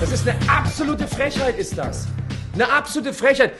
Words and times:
Das 0.00 0.12
ist 0.12 0.28
eine 0.28 0.38
absolute 0.48 1.08
Frechheit, 1.08 1.58
ist 1.58 1.76
das. 1.76 2.06
Eine 2.54 2.70
absolute 2.70 3.12
Frechheit. 3.12 3.52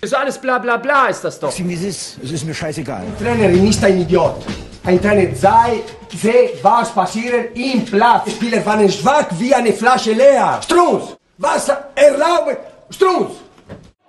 Das 0.00 0.10
ist 0.10 0.16
alles 0.16 0.38
bla 0.38 0.58
bla 0.58 0.76
bla, 0.76 1.06
ist 1.06 1.22
das 1.22 1.38
doch. 1.38 1.52
Sieh, 1.52 1.66
wie 1.68 1.74
es 1.74 1.82
ist. 1.82 2.18
Es 2.24 2.32
ist 2.32 2.44
mir 2.44 2.54
scheißegal. 2.54 3.02
Ein 3.02 3.16
Trainer 3.18 3.48
ist 3.50 3.84
ein 3.84 4.00
Idiot. 4.00 4.44
Ein 4.84 5.00
Trainer 5.00 5.34
sei, 5.34 5.82
sehe, 6.12 6.50
was 6.62 6.92
passiert 6.92 7.56
im 7.56 7.84
Platz. 7.84 8.24
Die 8.26 8.30
Spieler 8.32 8.66
waren 8.66 8.90
schwach 8.90 9.26
wie 9.38 9.54
eine 9.54 9.72
Flasche 9.72 10.12
leer. 10.12 10.60
Strunz, 10.62 11.16
was 11.38 11.68
erlaubt? 11.94 12.58
Strunz! 12.90 13.36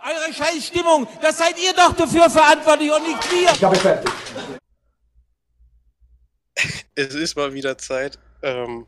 Eure 0.03 0.33
Scheißstimmung, 0.33 1.07
das 1.21 1.37
seid 1.37 1.55
ihr 1.59 1.73
doch 1.73 1.93
dafür 1.93 2.29
verantwortlich 2.29 2.91
und 2.91 3.07
nicht 3.07 3.31
wir. 3.31 3.51
Ich 3.51 3.63
habe 3.63 3.75
fertig. 3.75 4.11
Es 6.95 7.13
ist 7.13 7.35
mal 7.35 7.53
wieder 7.53 7.77
Zeit. 7.77 8.17
Ähm, 8.41 8.87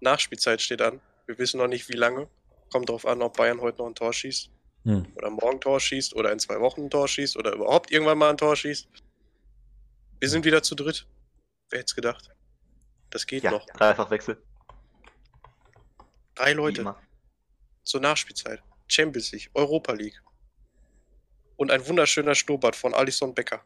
Nachspielzeit 0.00 0.60
steht 0.60 0.82
an. 0.82 1.00
Wir 1.26 1.38
wissen 1.38 1.58
noch 1.58 1.68
nicht, 1.68 1.88
wie 1.88 1.96
lange. 1.96 2.28
Kommt 2.70 2.88
drauf 2.88 3.06
an, 3.06 3.22
ob 3.22 3.36
Bayern 3.36 3.60
heute 3.60 3.78
noch 3.78 3.86
ein 3.88 3.94
Tor 3.94 4.12
schießt. 4.12 4.50
Hm. 4.84 5.06
Oder 5.16 5.30
morgen 5.30 5.56
ein 5.56 5.60
Tor 5.60 5.80
schießt. 5.80 6.14
Oder 6.14 6.32
in 6.32 6.38
zwei 6.38 6.60
Wochen 6.60 6.84
ein 6.84 6.90
Tor 6.90 7.08
schießt. 7.08 7.36
Oder 7.36 7.52
überhaupt 7.52 7.90
irgendwann 7.90 8.18
mal 8.18 8.30
ein 8.30 8.36
Tor 8.36 8.56
schießt. 8.56 8.88
Wir 10.20 10.28
sind 10.28 10.44
wieder 10.44 10.62
zu 10.62 10.74
dritt. 10.74 11.06
Wer 11.70 11.80
hätte 11.80 11.90
es 11.90 11.94
gedacht? 11.94 12.30
Das 13.10 13.26
geht 13.26 13.42
Ja, 13.42 13.50
noch. 13.50 13.66
Dreifachwechsel. 13.66 14.40
Drei 16.34 16.52
Leute 16.52 16.94
zur 17.82 18.00
Nachspielzeit. 18.00 18.62
Champions 18.88 19.32
League, 19.32 19.50
Europa 19.54 19.92
League. 19.92 20.22
Und 21.56 21.70
ein 21.70 21.86
wunderschöner 21.86 22.34
Schnurrbart 22.34 22.76
von 22.76 22.94
Alison 22.94 23.34
Becker. 23.34 23.64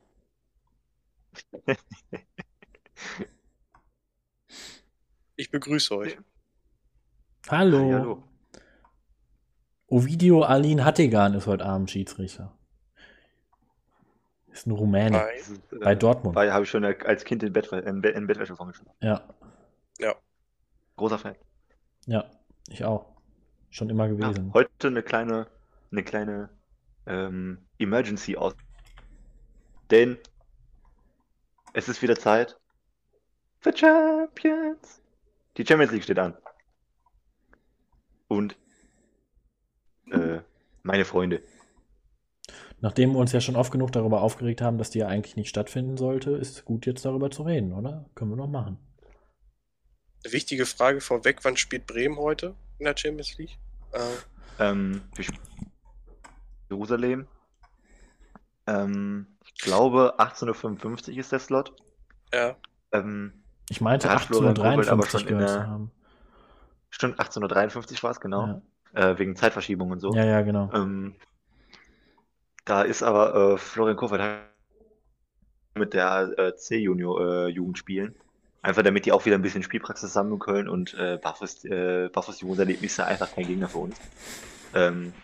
Ich 5.37 5.51
begrüße 5.51 5.97
euch. 5.97 6.19
Hallo. 7.51 7.91
Ja, 7.91 7.99
hallo. 7.99 8.23
Ovidio 9.89 10.43
Alin 10.43 10.85
Hattegan 10.85 11.35
ist 11.35 11.47
heute 11.47 11.65
Abend 11.65 11.91
Schiedsrichter. 11.91 12.57
Ist 14.53 14.67
ein 14.67 14.71
Rumäne. 14.73 15.21
Ist, 15.37 15.51
äh, 15.73 15.79
Bei 15.83 15.95
Dortmund. 15.95 16.37
Weil 16.37 16.53
habe 16.53 16.65
ich 16.65 16.71
schon 16.71 16.85
als 16.85 17.25
Kind 17.25 17.43
in, 17.43 17.53
Bett, 17.53 17.67
in, 17.73 18.01
Bett, 18.01 18.15
in 18.17 18.27
Bettwäsche 18.27 18.55
vorgeschlagen. 18.57 18.93
Ja, 19.01 19.23
Großer 20.97 21.19
Fan. 21.19 21.35
ja, 22.07 22.25
ich 22.69 22.85
auch. 22.85 23.07
Schon 23.71 23.89
immer 23.89 24.05
Ja, 24.07 24.13
gewesen. 24.13 24.53
heute 24.53 24.89
eine 24.89 25.03
kleine, 25.03 25.47
eine 25.91 26.03
kleine 26.03 26.51
ähm, 27.07 27.67
Emergency 27.79 28.37
aus. 28.37 28.55
Denn 29.91 30.19
es 31.73 31.89
ist 31.89 32.03
wieder 32.03 32.17
Zeit 32.17 32.59
für 33.61 33.75
Champions. 33.75 35.01
Die 35.57 35.65
Champions 35.67 35.93
League 35.93 36.03
steht 36.05 36.19
an. 36.19 36.37
Und 38.31 38.57
äh, 40.13 40.39
meine 40.85 41.05
Freunde. 41.05 41.43
Nachdem 42.81 43.13
wir 43.13 43.19
uns 43.19 43.33
ja 43.33 43.41
schon 43.41 43.57
oft 43.57 43.73
genug 43.73 43.91
darüber 43.91 44.23
aufgeregt 44.23 44.63
haben, 44.63 44.79
dass 44.79 44.91
die 44.91 45.01
ja 45.01 45.09
eigentlich 45.09 45.35
nicht 45.37 45.49
stattfinden 45.49 45.97
sollte, 45.97 46.31
ist 46.31 46.57
es 46.59 46.65
gut, 46.65 46.87
jetzt 46.87 47.05
darüber 47.05 47.31
zu 47.33 47.43
reden, 47.43 47.73
oder? 47.73 48.09
Können 48.15 48.31
wir 48.31 48.37
doch 48.37 48.47
machen. 48.47 48.79
Eine 50.25 50.33
wichtige 50.33 50.65
Frage 50.65 51.01
vorweg: 51.01 51.41
Wann 51.45 51.57
spielt 51.57 51.87
Bremen 51.89 52.19
heute 52.19 52.55
in 52.79 52.85
der 52.85 52.97
Champions 52.97 53.37
League? 53.37 53.59
Äh, 53.93 53.99
Ähm, 54.63 55.03
wir 55.17 55.25
spielen 55.25 55.41
Jerusalem. 56.71 57.27
Ähm, 58.69 59.27
ich 59.45 59.55
glaube 59.55 60.15
18.55 60.19 61.13
Uhr 61.15 61.19
ist 61.19 61.33
der 61.33 61.39
Slot. 61.41 61.75
ja, 62.33 62.57
Ähm, 62.93 63.43
Ich 63.69 63.81
meinte 63.81 64.07
Da 64.07 64.15
hat 64.15 64.23
Florian 64.23 64.55
Kofeld 64.55 64.89
aber 64.89 65.03
1853 65.05 65.21
schon 65.21 65.29
in 65.29 65.35
gehört 65.35 65.49
zu 65.51 65.57
der- 65.59 65.67
haben. 65.67 65.91
Stimmt, 66.91 67.19
1853 67.19 68.03
war 68.03 68.11
es, 68.11 68.21
genau. 68.21 68.63
Ja. 68.95 69.13
Äh, 69.13 69.19
wegen 69.19 69.37
Zeitverschiebung 69.37 69.91
und 69.91 70.01
so. 70.01 70.13
ja, 70.15 70.25
ja, 70.25 70.43
genau. 70.43 70.71
Ähm, 70.75 71.15
da 72.65 72.83
ist 72.83 73.03
aber 73.03 73.55
äh, 73.55 73.59
Florian 73.59 73.97
Kofeld 73.97 74.21
mit 75.75 75.95
der 75.95 76.33
äh, 76.39 76.55
C-Junior-Jugend 76.57 77.79
spielen. 77.79 78.15
Einfach 78.63 78.83
damit 78.83 79.07
die 79.07 79.13
auch 79.13 79.25
wieder 79.25 79.37
ein 79.37 79.43
bisschen 79.43 79.63
Spielpraxis 79.63 80.13
sammeln 80.13 80.39
können 80.39 80.69
und 80.69 80.93
äh, 80.95 81.19
Barfuß, 81.23 81.65
äh, 81.65 82.11
ist 82.83 82.97
ja 82.99 83.07
einfach 83.07 83.33
kein 83.35 83.47
Gegner 83.47 83.69
für 83.69 83.79
uns. 83.79 83.97
Ähm, 84.75 85.15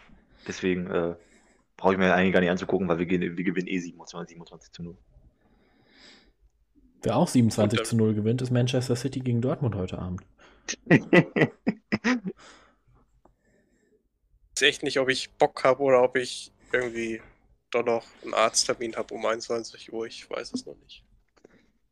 deswegen 0.48 0.86
äh, 0.90 1.14
brauche 1.76 1.92
ich 1.92 1.98
mir 1.98 2.14
eigentlich 2.14 2.32
gar 2.32 2.40
nicht 2.40 2.50
anzugucken, 2.50 2.88
weil 2.88 2.98
wir, 2.98 3.06
gehen- 3.06 3.36
wir 3.36 3.44
gewinnen 3.44 3.68
eh 3.68 3.78
27, 3.78 4.30
27 4.30 4.72
zu 4.72 4.82
0. 4.82 4.96
Wer 7.02 7.16
auch 7.16 7.28
27 7.28 7.78
Und, 7.80 7.86
zu 7.86 7.96
0 7.96 8.14
gewinnt, 8.14 8.42
ist 8.42 8.50
Manchester 8.50 8.96
City 8.96 9.20
gegen 9.20 9.40
Dortmund 9.40 9.74
heute 9.74 9.98
Abend. 9.98 10.22
Weiß 14.54 14.62
echt 14.62 14.82
nicht, 14.82 14.98
ob 14.98 15.08
ich 15.08 15.30
Bock 15.34 15.64
habe 15.64 15.82
oder 15.82 16.02
ob 16.02 16.16
ich 16.16 16.52
irgendwie 16.72 17.20
doch 17.70 17.84
noch 17.84 18.04
einen 18.22 18.34
Arzttermin 18.34 18.96
habe 18.96 19.14
um 19.14 19.24
21 19.26 19.92
Uhr. 19.92 20.06
Ich 20.06 20.28
weiß 20.30 20.52
es 20.52 20.66
noch 20.66 20.76
nicht. 20.76 21.04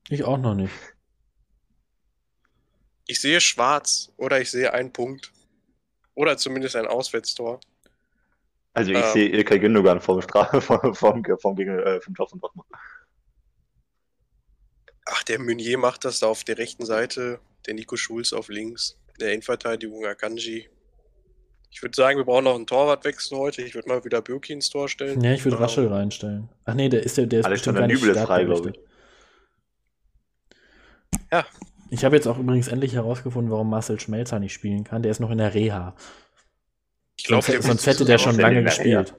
Ich 0.08 0.24
auch 0.24 0.38
noch 0.38 0.54
nicht. 0.54 0.72
Ich 3.06 3.20
sehe 3.20 3.40
schwarz 3.40 4.12
oder 4.16 4.40
ich 4.40 4.50
sehe 4.50 4.72
einen 4.72 4.92
Punkt. 4.92 5.32
Oder 6.14 6.36
zumindest 6.36 6.76
ein 6.76 6.86
Auswärtstor. 6.86 7.60
Also 8.72 8.92
ich 8.92 8.98
Ähm. 8.98 9.12
sehe 9.12 9.28
Ilkay 9.28 9.58
Gündogan 9.58 10.00
vom, 10.00 10.22
Stra 10.22 10.44
vom, 10.60 10.94
vom, 10.94 11.24
vom, 11.38 11.56
gegen, 11.56 11.78
äh, 11.78 12.00
vom 12.00 12.14
Tor 12.14 12.28
von 12.28 12.40
Dortmund. 12.40 12.68
Ach, 15.06 15.22
der 15.22 15.38
Meunier 15.38 15.78
macht 15.78 16.04
das 16.04 16.20
da 16.20 16.26
auf 16.26 16.44
der 16.44 16.58
rechten 16.58 16.86
Seite. 16.86 17.40
Der 17.66 17.74
Nico 17.74 17.96
Schulz 17.96 18.32
auf 18.32 18.48
links. 18.48 18.98
Der 19.20 19.32
Innenverteidigung 19.32 20.04
Akanji. 20.06 20.68
Ich 21.70 21.82
würde 21.82 21.96
sagen, 21.96 22.18
wir 22.18 22.24
brauchen 22.24 22.44
noch 22.44 22.54
einen 22.54 22.66
Torwartwechsel 22.66 23.36
heute. 23.36 23.62
Ich 23.62 23.74
würde 23.74 23.88
mal 23.88 24.04
wieder 24.04 24.22
Birki 24.22 24.52
ins 24.52 24.70
Tor 24.70 24.88
stellen. 24.88 25.20
Ja, 25.22 25.32
ich 25.32 25.44
würde 25.44 25.56
Ähm, 25.56 25.62
Raschel 25.62 25.88
reinstellen. 25.88 26.48
Ach 26.64 26.74
nee, 26.74 26.88
der 26.88 27.02
ist 27.02 27.16
der, 27.16 27.26
der 27.26 27.40
ist 27.40 27.48
bestimmt 27.48 27.78
gar 27.78 27.86
nicht 27.86 28.02
ist 28.02 28.18
frei, 28.20 28.44
startberechtigt. 28.44 28.78
Ja. 31.32 31.44
Ich 31.90 32.04
habe 32.04 32.16
jetzt 32.16 32.26
auch 32.26 32.38
übrigens 32.38 32.68
endlich 32.68 32.94
herausgefunden, 32.94 33.50
warum 33.50 33.70
Marcel 33.70 34.00
Schmelzer 34.00 34.38
nicht 34.38 34.52
spielen 34.52 34.84
kann. 34.84 35.02
Der 35.02 35.10
ist 35.10 35.20
noch 35.20 35.30
in 35.30 35.38
der 35.38 35.52
Reha. 35.54 35.94
Ich 37.16 37.24
glaube, 37.24 37.44
sonst 37.44 37.54
der, 37.54 37.62
sonst 37.62 37.86
hätte 37.86 38.04
der 38.04 38.18
schon 38.18 38.38
lange 38.38 38.56
der 38.56 38.64
gespielt. 38.64 39.14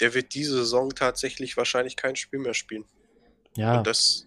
der 0.00 0.14
wird 0.14 0.34
diese 0.34 0.56
Saison 0.56 0.90
tatsächlich 0.90 1.56
wahrscheinlich 1.56 1.96
kein 1.96 2.16
Spiel 2.16 2.40
mehr 2.40 2.54
spielen. 2.54 2.84
Ja. 3.56 3.78
Und 3.78 3.86
das 3.86 4.26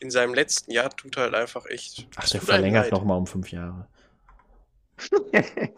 in 0.00 0.10
seinem 0.10 0.34
letzten 0.34 0.70
Jahr 0.70 0.90
tut 0.90 1.16
halt 1.16 1.34
einfach 1.34 1.66
echt. 1.66 2.06
Ach, 2.16 2.28
der 2.28 2.40
verlängert 2.40 2.92
nochmal 2.92 3.18
um 3.18 3.26
fünf 3.26 3.50
Jahre. 3.50 3.86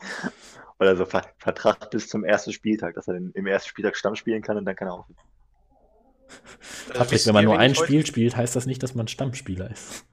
Oder 0.78 0.96
so 0.96 1.06
Ver 1.06 1.22
Vertrag 1.38 1.90
bis 1.90 2.08
zum 2.08 2.24
ersten 2.24 2.52
Spieltag, 2.52 2.94
dass 2.94 3.08
er 3.08 3.14
den, 3.14 3.32
im 3.32 3.46
ersten 3.46 3.68
Spieltag 3.70 3.96
Stamm 3.96 4.14
spielen 4.14 4.42
kann 4.42 4.58
und 4.58 4.64
dann 4.64 4.76
kann 4.76 4.88
er 4.88 4.94
auch. 4.94 5.06
Äh, 5.08 6.92
Patrick, 6.92 7.26
wenn 7.26 7.34
man 7.34 7.44
ihr, 7.44 7.48
nur 7.48 7.58
ein 7.58 7.74
Spiel 7.74 8.04
spielt, 8.04 8.36
heißt 8.36 8.54
das 8.56 8.66
nicht, 8.66 8.82
dass 8.82 8.94
man 8.94 9.08
Stammspieler 9.08 9.70
ist. 9.70 10.04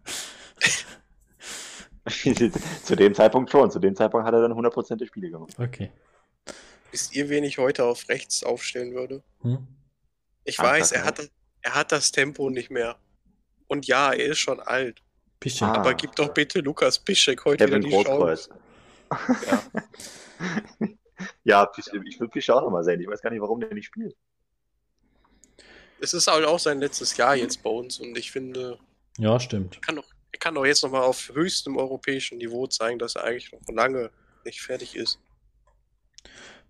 zu 2.83 2.95
dem 2.95 3.13
Zeitpunkt 3.13 3.51
schon. 3.51 3.71
Zu 3.71 3.79
dem 3.79 3.95
Zeitpunkt 3.95 4.25
hat 4.25 4.33
er 4.33 4.41
dann 4.41 4.53
100% 4.53 4.95
der 4.97 5.05
Spiele 5.05 5.29
gemacht. 5.29 5.53
Okay. 5.57 5.91
Wisst 6.91 7.15
ihr, 7.15 7.29
wen 7.29 7.43
ich 7.43 7.57
heute 7.57 7.85
auf 7.85 8.07
rechts 8.09 8.43
aufstellen 8.43 8.93
würde? 8.93 9.23
Hm? 9.41 9.67
Ich 10.43 10.59
Ach, 10.59 10.65
weiß, 10.65 10.91
er 10.91 11.05
hat, 11.05 11.29
er 11.61 11.75
hat 11.75 11.91
das 11.91 12.11
Tempo 12.11 12.49
nicht 12.49 12.69
mehr. 12.69 12.97
Und 13.67 13.87
ja, 13.87 14.11
er 14.13 14.27
ist 14.27 14.39
schon 14.39 14.59
alt. 14.59 15.01
Piszczek. 15.39 15.67
Ah. 15.67 15.73
Aber 15.75 15.93
gib 15.93 16.15
doch 16.15 16.33
bitte 16.33 16.59
Lukas 16.59 16.99
Piszczek 16.99 17.43
heute 17.45 17.65
Kevin 17.65 17.83
wieder 17.83 17.89
die 17.89 18.03
Großkreuz. 18.05 18.49
Chance. 18.49 19.43
Ja. 19.49 19.63
ja, 21.43 21.63
Pisch- 21.65 21.91
ich 22.07 22.19
will 22.19 22.29
Fischer 22.29 22.55
auch 22.55 22.61
nochmal 22.63 22.83
sehen. 22.83 22.99
Ich 23.01 23.07
weiß 23.07 23.21
gar 23.21 23.29
nicht, 23.29 23.41
warum 23.41 23.59
der 23.59 23.73
nicht 23.73 23.85
spielt. 23.85 24.15
Es 25.99 26.13
ist 26.13 26.27
halt 26.27 26.45
auch 26.45 26.59
sein 26.59 26.79
letztes 26.79 27.15
Jahr 27.17 27.35
jetzt 27.35 27.63
bei 27.63 27.69
uns 27.69 27.99
und 27.99 28.17
ich 28.17 28.31
finde, 28.31 28.77
Ja, 29.17 29.39
stimmt. 29.39 29.75
er 29.75 29.81
kann 29.81 29.95
doch, 29.95 30.05
er 30.31 30.39
kann 30.39 30.55
doch 30.55 30.65
jetzt 30.65 30.83
nochmal 30.83 31.03
auf 31.03 31.29
höchstem 31.33 31.77
europäischen 31.77 32.39
Niveau 32.39 32.67
zeigen, 32.67 32.99
dass 32.99 33.15
er 33.15 33.23
eigentlich 33.23 33.51
noch 33.53 33.61
lange 33.73 34.11
nicht 34.43 34.61
fertig 34.61 34.95
ist. 34.95 35.19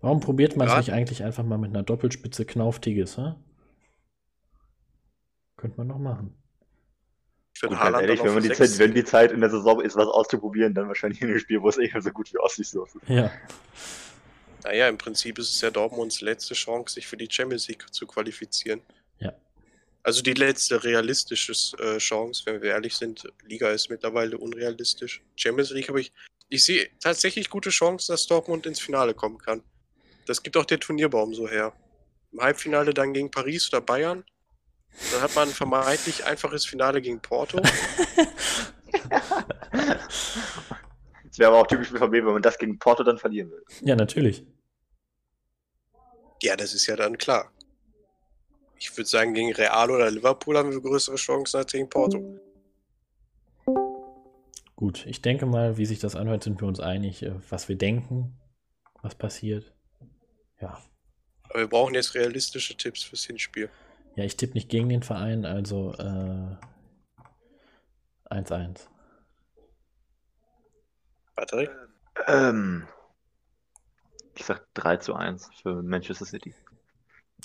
Warum 0.00 0.20
probiert 0.20 0.56
man 0.56 0.66
es 0.68 0.72
Grad- 0.74 0.86
nicht 0.86 0.92
eigentlich 0.94 1.24
einfach 1.24 1.42
mal 1.44 1.58
mit 1.58 1.70
einer 1.70 1.82
Doppelspitze 1.82 2.44
Knauf 2.44 2.78
Tigges, 2.80 3.16
hä? 3.16 3.34
Könnte 5.56 5.78
man 5.78 5.86
noch 5.86 5.98
machen. 5.98 6.36
Und 7.62 7.70
ganz 7.70 7.82
Haaland 7.82 8.02
ehrlich, 8.02 8.24
wenn, 8.24 8.34
man 8.34 8.42
die 8.42 8.48
für 8.48 8.68
Zeit, 8.68 8.78
wenn 8.78 8.94
die 8.94 9.04
Zeit 9.04 9.32
in 9.32 9.40
der 9.40 9.50
Saison 9.50 9.80
ist, 9.80 9.96
was 9.96 10.08
auszuprobieren, 10.08 10.74
dann 10.74 10.88
wahrscheinlich 10.88 11.20
in 11.22 11.28
einem 11.28 11.38
Spiel, 11.38 11.62
wo 11.62 11.68
es 11.68 11.78
eh 11.78 11.90
so 12.00 12.10
gut 12.10 12.32
wie 12.32 12.38
aussieht. 12.38 12.66
So. 12.66 12.86
Ja. 13.06 13.30
Naja, 14.64 14.88
im 14.88 14.98
Prinzip 14.98 15.38
ist 15.38 15.50
es 15.50 15.60
ja 15.60 15.70
Dortmunds 15.70 16.20
letzte 16.20 16.54
Chance, 16.54 16.94
sich 16.94 17.06
für 17.06 17.16
die 17.16 17.28
Champions 17.30 17.68
League 17.68 17.84
zu 17.92 18.06
qualifizieren. 18.06 18.80
Ja. 19.20 19.32
Also 20.02 20.22
die 20.22 20.32
letzte 20.32 20.82
realistische 20.82 21.52
äh, 21.78 21.98
Chance, 21.98 22.42
wenn 22.46 22.62
wir 22.62 22.70
ehrlich 22.70 22.96
sind. 22.96 23.26
Liga 23.46 23.70
ist 23.70 23.90
mittlerweile 23.90 24.38
unrealistisch. 24.38 25.22
Champions 25.36 25.70
League 25.70 25.88
habe 25.88 26.00
ich. 26.00 26.12
Ich 26.48 26.64
sehe 26.64 26.88
tatsächlich 27.00 27.50
gute 27.50 27.70
Chancen, 27.70 28.12
dass 28.12 28.26
Dortmund 28.26 28.66
ins 28.66 28.80
Finale 28.80 29.14
kommen 29.14 29.38
kann. 29.38 29.62
Das 30.26 30.42
gibt 30.42 30.56
auch 30.56 30.64
der 30.64 30.80
Turnierbaum 30.80 31.34
so 31.34 31.48
her. 31.48 31.72
Im 32.32 32.40
Halbfinale 32.40 32.94
dann 32.94 33.12
gegen 33.12 33.30
Paris 33.30 33.68
oder 33.72 33.80
Bayern. 33.80 34.24
Dann 35.12 35.22
hat 35.22 35.34
man 35.34 35.48
ein 35.48 35.54
vermeintlich 35.54 36.24
einfaches 36.24 36.64
Finale 36.64 37.00
gegen 37.00 37.20
Porto. 37.20 37.60
Das 41.34 41.40
wäre 41.40 41.50
aber 41.50 41.62
auch 41.62 41.66
typisch 41.66 41.88
für 41.88 41.98
VB, 41.98 42.12
wenn 42.12 42.26
man 42.26 42.42
das 42.42 42.56
gegen 42.56 42.78
Porto 42.78 43.02
dann 43.02 43.18
verlieren 43.18 43.50
will. 43.50 43.64
Ja, 43.80 43.96
natürlich. 43.96 44.46
Ja, 46.40 46.54
das 46.54 46.74
ist 46.74 46.86
ja 46.86 46.94
dann 46.94 47.18
klar. 47.18 47.50
Ich 48.78 48.96
würde 48.96 49.08
sagen, 49.08 49.34
gegen 49.34 49.52
Real 49.52 49.90
oder 49.90 50.08
Liverpool 50.12 50.56
haben 50.56 50.70
wir 50.70 50.80
größere 50.80 51.16
Chancen 51.16 51.56
als 51.56 51.72
gegen 51.72 51.88
Porto. 51.88 52.38
Gut, 54.76 55.06
ich 55.06 55.22
denke 55.22 55.44
mal, 55.46 55.76
wie 55.76 55.86
sich 55.86 55.98
das 55.98 56.14
anhört, 56.14 56.44
sind 56.44 56.60
wir 56.60 56.68
uns 56.68 56.78
einig, 56.78 57.24
äh, 57.24 57.32
was 57.50 57.68
wir 57.68 57.74
denken, 57.74 58.38
was 59.02 59.16
passiert. 59.16 59.72
Ja. 60.60 60.80
Aber 61.48 61.58
wir 61.58 61.68
brauchen 61.68 61.94
jetzt 61.94 62.14
realistische 62.14 62.76
Tipps 62.76 63.02
fürs 63.02 63.24
Hinspiel. 63.24 63.70
Ja, 64.16 64.24
ich 64.24 64.36
tippe 64.36 64.54
nicht 64.54 64.68
gegen 64.68 64.88
den 64.88 65.02
Verein, 65.02 65.44
also 65.44 65.92
äh, 65.94 66.56
1-1. 68.30 68.86
Patrick? 71.34 71.70
Ähm, 72.26 72.86
ich 74.36 74.44
sag 74.44 74.72
3 74.74 74.98
zu 74.98 75.14
1 75.14 75.50
für 75.62 75.82
Manchester 75.82 76.26
City. 76.26 76.54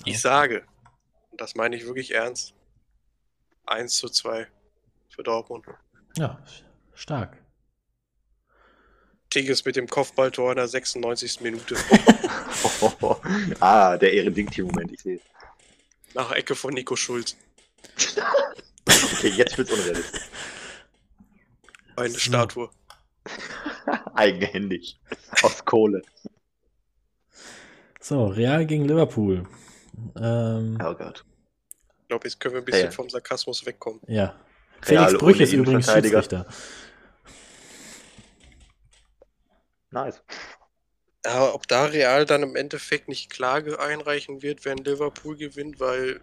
Ich 0.04 0.20
sage, 0.20 0.64
und 1.30 1.40
das 1.40 1.56
meine 1.56 1.74
ich 1.76 1.84
wirklich 1.84 2.14
ernst, 2.14 2.54
1 3.66 3.96
zu 3.96 4.08
2 4.08 4.46
für 5.08 5.22
Dortmund. 5.24 5.66
Ja, 6.16 6.40
stark. 6.94 7.36
Tigges 9.28 9.64
mit 9.64 9.76
dem 9.76 9.86
Kopfballtor 9.86 10.50
in 10.50 10.56
der 10.56 10.68
96. 10.68 11.40
Minute 11.40 11.76
ah, 13.60 13.96
der 13.96 14.12
Ehrending-Team-Moment, 14.12 14.92
ich 14.92 15.00
sehe 15.00 15.16
es. 15.16 15.22
Nach 16.14 16.32
Ecke 16.32 16.54
von 16.54 16.74
Nico 16.74 16.96
Schulz. 16.96 17.36
Okay, 18.86 19.28
jetzt 19.28 19.56
wird's 19.58 19.70
unrealistisch. 19.72 20.22
Eine 21.96 22.10
So. 22.10 22.18
Statue. 22.18 22.70
Eigenhändig. 24.14 24.98
Aus 25.42 25.64
Kohle. 25.64 26.02
So, 28.00 28.26
Real 28.26 28.64
gegen 28.66 28.86
Liverpool. 28.86 29.46
Ähm, 30.16 30.78
Oh 30.82 30.94
Gott. 30.94 31.24
Ich 32.02 32.08
glaube, 32.08 32.26
jetzt 32.26 32.40
können 32.40 32.54
wir 32.54 32.62
ein 32.62 32.64
bisschen 32.64 32.86
Ja. 32.86 32.90
vom 32.90 33.08
Sarkasmus 33.10 33.64
wegkommen. 33.66 34.00
ja. 34.06 34.34
Real 34.86 35.04
Felix 35.08 35.18
Brüch 35.22 35.34
ohne 35.36 35.44
ist 35.44 35.52
übrigens. 35.52 35.92
Schiedsrichter. 35.92 36.46
Nice. 39.90 40.22
Aber 41.26 41.54
ob 41.54 41.68
da 41.68 41.84
Real 41.84 42.24
dann 42.24 42.42
im 42.42 42.56
Endeffekt 42.56 43.08
nicht 43.08 43.30
Klage 43.30 43.78
einreichen 43.78 44.42
wird, 44.42 44.64
wenn 44.64 44.78
Liverpool 44.78 45.36
gewinnt, 45.36 45.78
weil 45.78 46.22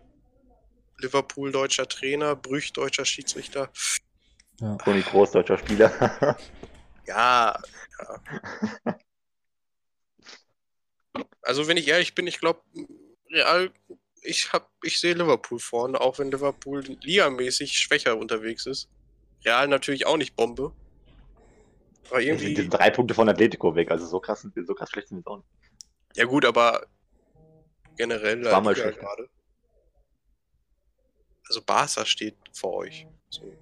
Liverpool 0.98 1.52
deutscher 1.52 1.88
Trainer, 1.88 2.36
Brüch 2.36 2.74
deutscher 2.74 3.06
Schiedsrichter. 3.06 3.70
Toni 4.84 5.02
Groß, 5.02 5.32
deutscher 5.32 5.58
Spieler. 5.58 6.38
Ja, 7.08 7.58
ja. 8.00 8.98
Also 11.42 11.70
wenn 11.70 11.78
ich 11.78 11.88
ehrlich 11.88 12.14
bin, 12.16 12.28
ich 12.28 12.40
glaube, 12.40 12.62
Real, 13.32 13.72
ich 14.22 14.52
hab, 14.52 14.70
ich 14.84 15.00
sehe 15.00 15.14
Liverpool 15.14 15.60
vorne, 15.60 16.02
auch 16.02 16.20
wenn 16.20 16.32
Liverpool 16.32 16.84
ligamäßig 17.02 17.78
schwächer 17.78 18.18
unterwegs 18.18 18.66
ist. 18.66 18.90
Real 19.46 19.70
natürlich 19.70 20.06
auch 20.06 20.18
nicht 20.18 20.36
Bombe. 20.36 20.74
Aber 22.10 22.20
sind 22.22 22.28
irgendwie. 22.30 22.54
jetzt 22.54 22.70
drei 22.70 22.90
Punkte 22.90 23.14
von 23.14 23.28
Atletico 23.30 23.76
weg, 23.76 23.92
also 23.92 24.06
so 24.06 24.20
krass, 24.20 24.42
sind 24.42 24.54
so 24.66 24.74
krass 24.74 24.90
schlecht 24.90 25.10
sind 25.10 25.18
wir 25.18 25.20
jetzt 25.20 25.28
auch 25.28 25.38
nicht. 25.38 25.48
Ja 26.16 26.26
gut, 26.26 26.46
aber 26.46 26.86
generell 27.98 28.44
War 28.46 28.62
mal 28.62 28.74
Liga 28.74 28.84
schlechter. 28.84 29.02
gerade. 29.02 29.30
Also 31.48 31.62
Barca 31.62 32.06
steht 32.06 32.36
vor 32.54 32.74
euch. 32.76 33.08
So. 33.30 33.54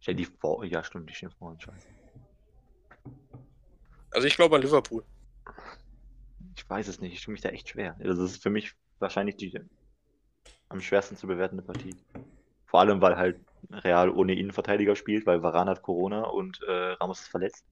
Stell 0.00 0.14
die 0.14 0.24
vor, 0.26 0.64
ja 0.64 0.82
stimmt, 0.84 1.08
die 1.10 1.14
stehen 1.14 1.30
vor 1.30 1.50
uns, 1.50 1.62
scheiße. 1.62 1.86
Also 4.10 4.26
ich 4.26 4.36
glaube 4.36 4.56
an 4.56 4.62
Liverpool. 4.62 5.04
Ich 6.56 6.68
weiß 6.68 6.88
es 6.88 7.00
nicht, 7.00 7.12
ich 7.12 7.22
tue 7.22 7.32
mich 7.32 7.40
da 7.40 7.50
echt 7.50 7.68
schwer. 7.68 7.96
Also 8.00 8.22
Das 8.22 8.32
ist 8.32 8.42
für 8.42 8.50
mich 8.50 8.74
wahrscheinlich 8.98 9.36
die 9.36 9.58
am 10.68 10.80
schwersten 10.80 11.16
zu 11.16 11.26
bewertende 11.26 11.62
Partie. 11.62 11.96
Vor 12.66 12.80
allem, 12.80 13.00
weil 13.00 13.16
halt 13.16 13.40
Real 13.70 14.10
ohne 14.10 14.34
Innenverteidiger 14.34 14.96
spielt, 14.96 15.26
weil 15.26 15.42
Varane 15.42 15.70
hat 15.70 15.82
Corona 15.82 16.22
und 16.24 16.62
äh, 16.62 16.92
Ramos 16.92 17.20
ist 17.20 17.28
verletzt. 17.28 17.64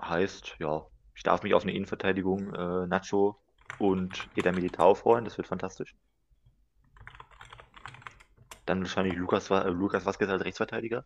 Heißt, 0.00 0.56
ja, 0.58 0.86
ich 1.14 1.22
darf 1.22 1.42
mich 1.42 1.54
auf 1.54 1.62
eine 1.62 1.72
Innenverteidigung 1.72 2.54
äh, 2.54 2.86
Nacho 2.86 3.38
und 3.78 4.28
Eder 4.36 4.52
Militao 4.52 4.94
freuen, 4.94 5.24
das 5.24 5.36
wird 5.36 5.46
fantastisch. 5.46 5.94
Dann 8.66 8.80
wahrscheinlich 8.82 9.14
Lukas, 9.14 9.50
äh, 9.50 9.68
Lukas 9.68 10.06
Vazquez 10.06 10.28
als 10.28 10.44
Rechtsverteidiger. 10.44 11.04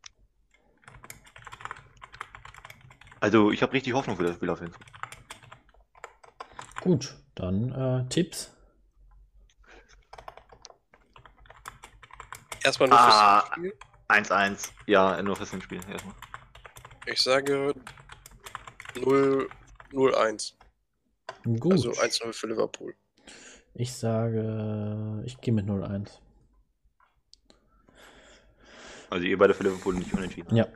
Also, 3.20 3.50
ich 3.50 3.62
habe 3.62 3.72
richtig 3.72 3.94
Hoffnung 3.94 4.16
für 4.16 4.22
das 4.22 4.36
Spiel 4.36 4.50
auf 4.50 4.60
jeden 4.60 4.72
Fall. 4.72 4.86
Gut, 6.80 7.16
dann 7.34 7.72
äh, 7.72 8.08
Tipps. 8.08 8.57
Erstmal 12.68 12.88
nur 12.90 12.98
Ah. 13.00 13.40
fürs 13.40 13.52
Spiel. 13.54 13.74
1-1. 14.08 14.72
Ja, 14.86 15.22
nur 15.22 15.36
fürs 15.36 15.50
Hinspiel. 15.50 15.80
Erstmal. 15.90 16.14
Ich 17.06 17.22
sage 17.22 17.74
0 18.94 19.48
0-1. 19.90 20.52
Gut. 21.58 21.72
Also 21.72 21.92
1-0 21.92 22.32
für 22.34 22.46
Liverpool. 22.48 22.94
Ich 23.72 23.94
sage, 23.94 25.22
ich 25.24 25.40
gehe 25.40 25.54
mit 25.54 25.64
0-1. 25.66 26.10
Also, 29.08 29.24
ihr 29.24 29.38
beide 29.38 29.54
für 29.54 29.62
Liverpool 29.62 29.94
nicht 29.94 30.12
unentschieden. 30.12 30.54
Ja. 30.54 30.66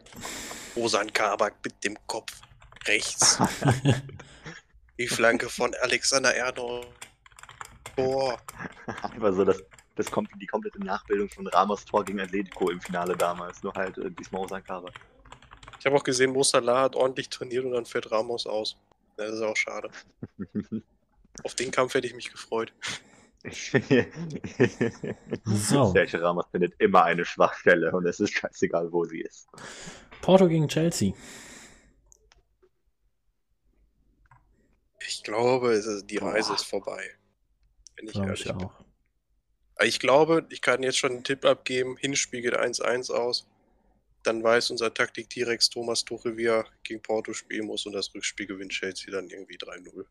Osan 0.74 1.12
Kabak 1.12 1.56
mit 1.62 1.84
dem 1.84 1.98
Kopf 2.06 2.32
rechts. 2.86 3.38
Die 4.98 5.08
Flanke 5.08 5.50
von 5.50 5.74
Alexander 5.82 6.34
Erdol. 6.34 6.86
Boah. 7.96 8.38
Einfach 8.86 9.34
so, 9.34 9.44
das, 9.44 9.62
das 9.94 10.10
kommt 10.10 10.30
die 10.40 10.46
komplette 10.46 10.78
Nachbildung 10.80 11.28
von 11.28 11.46
Ramos 11.46 11.84
Tor 11.84 12.04
gegen 12.04 12.20
Atletico 12.20 12.70
im 12.70 12.80
Finale 12.80 13.16
damals. 13.16 13.62
Nur 13.62 13.74
halt 13.74 13.98
äh, 13.98 14.10
diesmal 14.10 14.42
Osaka. 14.42 14.82
Ich 15.78 15.86
habe 15.86 15.96
auch 15.96 16.04
gesehen, 16.04 16.32
Mo 16.32 16.42
Salah 16.42 16.82
hat 16.82 16.96
ordentlich 16.96 17.28
trainiert 17.28 17.64
und 17.64 17.72
dann 17.72 17.84
fährt 17.84 18.10
Ramos 18.10 18.46
aus. 18.46 18.76
Das 19.16 19.32
ist 19.32 19.42
auch 19.42 19.56
schade. 19.56 19.90
Auf 21.44 21.54
den 21.54 21.70
Kampf 21.70 21.94
hätte 21.94 22.06
ich 22.06 22.14
mich 22.14 22.30
gefreut. 22.30 22.72
So. 25.44 25.86
Sergio 25.92 26.20
Ramos 26.20 26.46
findet 26.50 26.74
immer 26.80 27.04
eine 27.04 27.24
Schwachstelle 27.24 27.90
und 27.92 28.06
es 28.06 28.20
ist 28.20 28.32
scheißegal, 28.32 28.92
wo 28.92 29.04
sie 29.04 29.20
ist. 29.20 29.48
Porto 30.20 30.46
gegen 30.48 30.68
Chelsea. 30.68 31.14
Ich 35.06 35.22
glaube, 35.24 35.72
es 35.72 35.86
ist, 35.86 36.06
die 36.06 36.18
Boah. 36.18 36.32
Reise 36.32 36.54
ist 36.54 36.64
vorbei. 36.64 37.02
Wenn 37.96 38.06
ich 38.06 38.12
Glaube 38.12 38.28
ehrlich 38.28 38.46
ich 38.46 38.52
bin. 38.52 38.62
auch. 38.64 38.84
Aber 39.82 39.88
Ich 39.88 39.98
glaube, 39.98 40.46
ich 40.50 40.60
kann 40.62 40.84
jetzt 40.84 40.98
schon 40.98 41.10
einen 41.10 41.24
Tipp 41.24 41.44
abgeben. 41.44 41.96
Hinspiel 41.96 42.40
geht 42.40 42.54
1-1 42.56 43.10
aus. 43.10 43.48
Dann 44.22 44.40
weiß 44.44 44.70
unser 44.70 44.94
Taktik-T-Rex 44.94 45.70
Thomas 45.70 46.04
Tuchel, 46.04 46.36
wie 46.36 46.44
er 46.44 46.66
gegen 46.84 47.02
Porto 47.02 47.32
spielen 47.32 47.66
muss 47.66 47.84
und 47.84 47.90
das 47.90 48.14
Rückspiel 48.14 48.46
gewinnt 48.46 48.70
Chelsea 48.70 49.10
dann 49.10 49.26
irgendwie 49.28 49.56
3-0. 49.56 50.04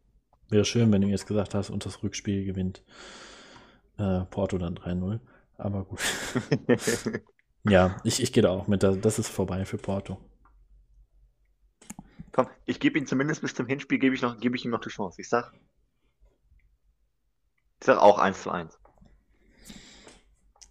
Wäre 0.50 0.66
schön, 0.66 0.92
wenn 0.92 1.02
du 1.02 1.08
jetzt 1.08 1.26
gesagt 1.26 1.54
hast, 1.54 1.70
und 1.70 1.86
das 1.86 2.04
Rückspiel 2.04 2.44
gewinnt 2.44 2.84
äh, 3.98 4.26
Porto 4.26 4.58
dann 4.58 4.76
3-0. 4.78 5.22
Aber 5.58 5.86
gut. 5.86 6.02
ja, 7.64 7.96
ich, 8.04 8.22
ich 8.22 8.34
gehe 8.34 8.44
da 8.44 8.50
auch 8.50 8.68
mit. 8.68 8.84
da- 8.84 8.98
Das 8.98 9.20
ist 9.20 9.30
vorbei 9.30 9.64
für 9.64 9.78
Porto. 9.78 10.20
Komm, 12.34 12.50
ich 12.66 12.82
gebe 12.82 13.00
ihm 13.00 13.06
zumindest 13.08 13.40
bis 13.42 13.56
zum 13.56 13.68
Hinspiel, 13.68 14.00
gebe 14.00 14.16
ich, 14.16 14.22
noch, 14.22 14.38
gebe 14.38 14.58
ich 14.58 14.66
ihm 14.66 14.72
noch 14.72 14.82
die 14.82 14.90
Chance. 14.90 15.22
Ich 15.22 15.30
sag, 15.30 15.54
ich 17.80 17.86
sag 17.86 18.00
auch 18.00 18.20
1 18.20 18.42
zu 18.44 18.52
1. 18.52 18.81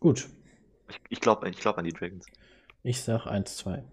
Gut. 0.00 0.28
Ich, 0.88 1.00
ich 1.10 1.20
glaube 1.20 1.48
ich 1.48 1.58
glaub 1.58 1.78
an 1.78 1.84
die 1.84 1.92
Dragons. 1.92 2.26
Ich 2.82 3.02
sag 3.02 3.26
1-2. 3.26 3.84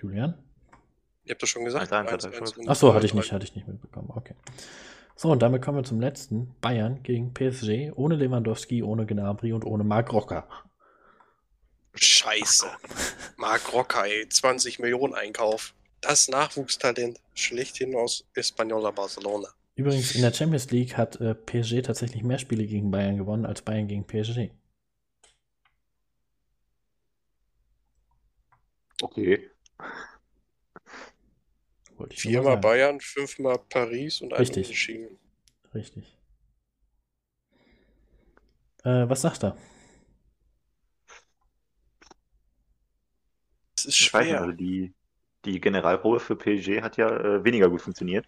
Julian? 0.00 0.42
Ihr 1.24 1.32
habt 1.32 1.42
das 1.42 1.48
schon 1.48 1.64
gesagt? 1.64 1.90
1-1 1.90 2.10
hat 2.12 2.24
er 2.24 2.30
1-1 2.30 2.54
schon. 2.54 2.62
und 2.62 2.68
Ach 2.68 2.76
so, 2.76 2.94
hatte 2.94 3.06
ich 3.06 3.12
2-3. 3.12 3.16
nicht, 3.16 3.32
hatte 3.32 3.44
ich 3.44 3.54
nicht 3.56 3.66
mitbekommen. 3.66 4.10
Okay. 4.14 4.34
So, 5.16 5.30
und 5.30 5.40
damit 5.40 5.62
kommen 5.62 5.78
wir 5.78 5.84
zum 5.84 6.00
letzten. 6.00 6.54
Bayern 6.60 7.02
gegen 7.02 7.32
PSG. 7.32 7.90
Ohne 7.96 8.16
Lewandowski, 8.16 8.82
ohne 8.82 9.06
Gnabry 9.06 9.54
und 9.54 9.64
ohne 9.64 9.82
Marc 9.82 10.12
Rocker. 10.12 10.46
Scheiße. 11.94 12.66
Marc 13.38 13.72
Roca, 13.72 14.04
ey, 14.04 14.28
20 14.28 14.78
Millionen 14.78 15.14
Einkauf. 15.14 15.74
Das 16.02 16.28
Nachwuchstalent 16.28 17.18
schlechthin 17.34 17.96
aus 17.96 18.26
Española 18.34 18.92
Barcelona. 18.92 19.48
Übrigens, 19.76 20.16
in 20.16 20.22
der 20.22 20.32
Champions 20.32 20.72
League 20.72 20.96
hat 20.96 21.20
äh, 21.20 21.34
PSG 21.36 21.82
tatsächlich 21.82 22.24
mehr 22.24 22.38
Spiele 22.40 22.66
gegen 22.66 22.90
Bayern 22.90 23.16
gewonnen 23.16 23.46
als 23.46 23.62
Bayern 23.62 23.86
gegen 23.86 24.04
PSG. 24.04 24.50
Okay. 29.02 29.50
Viermal. 32.10 32.56
Bayern, 32.58 33.00
fünfmal 33.00 33.58
Paris 33.68 34.20
und 34.22 34.32
ein 34.32 34.38
Richtig. 34.38 34.66
Unentschieden. 34.66 35.18
Richtig. 35.74 36.16
Äh, 38.84 39.08
was 39.08 39.20
sagt 39.22 39.44
er? 39.44 39.56
Das 43.76 43.86
ist 43.86 43.98
Ich 43.98 44.12
weiß 44.12 44.28
nicht, 44.30 44.30
schwer. 44.30 44.40
also 44.40 44.52
die, 44.52 44.94
die 45.44 45.60
Generalprobe 45.60 46.20
für 46.20 46.36
PSG 46.36 46.82
hat 46.82 46.96
ja 46.96 47.08
äh, 47.08 47.44
weniger 47.44 47.68
gut 47.70 47.82
funktioniert. 47.82 48.26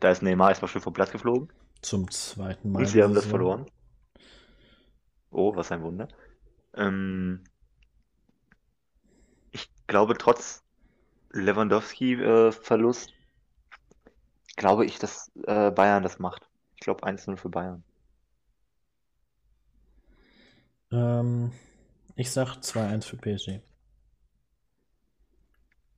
Da 0.00 0.10
ist 0.10 0.22
Neymar 0.22 0.50
erstmal 0.50 0.68
schon 0.68 0.82
vom 0.82 0.92
Platz 0.92 1.10
geflogen 1.10 1.48
Zum 1.82 2.10
zweiten 2.10 2.72
Mal. 2.72 2.80
und 2.80 2.86
sie 2.86 3.02
haben 3.02 3.14
das 3.14 3.26
verloren. 3.26 3.66
Oh, 5.30 5.54
was 5.56 5.72
ein 5.72 5.82
Wunder. 5.82 6.08
Ähm, 6.74 7.44
ich 9.50 9.68
glaube, 9.86 10.16
trotz 10.18 10.62
Lewandowski-Verlust, 11.32 13.12
glaube 14.56 14.86
ich, 14.86 14.98
dass 14.98 15.30
äh, 15.46 15.70
Bayern 15.70 16.02
das 16.02 16.18
macht. 16.18 16.48
Ich 16.74 16.80
glaube 16.80 17.04
1-0 17.04 17.36
für 17.36 17.48
Bayern. 17.48 17.82
Ähm, 20.92 21.52
ich 22.14 22.30
sag 22.30 22.56
2-1 22.56 23.04
für 23.04 23.16
PSG. 23.16 23.60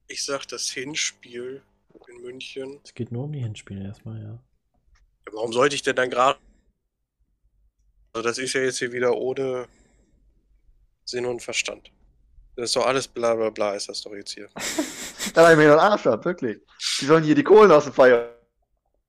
Ich 0.09 0.25
sag 0.25 0.47
das 0.47 0.71
Hinspiel 0.71 1.57
in 1.57 1.67
München. 2.28 2.80
Es 2.85 2.94
geht 2.94 3.11
nur 3.11 3.25
um 3.25 3.32
die 3.32 3.40
Hinspiele 3.40 3.85
erstmal, 3.85 4.20
ja. 4.20 4.38
Ja, 5.26 5.32
warum 5.32 5.52
sollte 5.52 5.75
ich 5.75 5.82
denn 5.82 5.97
dann 5.97 6.11
gerade. 6.11 6.38
Also, 8.12 8.28
das 8.28 8.38
ist 8.38 8.52
ja 8.52 8.61
jetzt 8.61 8.78
hier 8.78 8.92
wieder 8.92 9.16
ohne 9.16 9.66
Sinn 11.04 11.25
und 11.26 11.42
Verstand. 11.42 11.90
Das 12.56 12.66
ist 12.66 12.76
doch 12.76 12.87
alles 12.87 13.08
bla 13.08 13.35
bla 13.35 13.50
bla, 13.50 13.75
ist 13.75 13.88
das 13.88 14.02
doch 14.02 14.14
jetzt 14.14 14.32
hier. 14.32 14.49
Da 15.35 15.42
war 15.42 15.52
ich 15.52 15.58
mir 15.58 15.68
noch 15.68 15.80
Arsch 15.80 16.06
ab, 16.06 16.25
wirklich. 16.25 16.58
Die 17.00 17.04
sollen 17.04 17.23
hier 17.23 17.35
die 17.35 17.44
Kohlen 17.44 17.70
aus 17.70 17.85
dem 17.85 17.92
Feuer. 17.92 18.35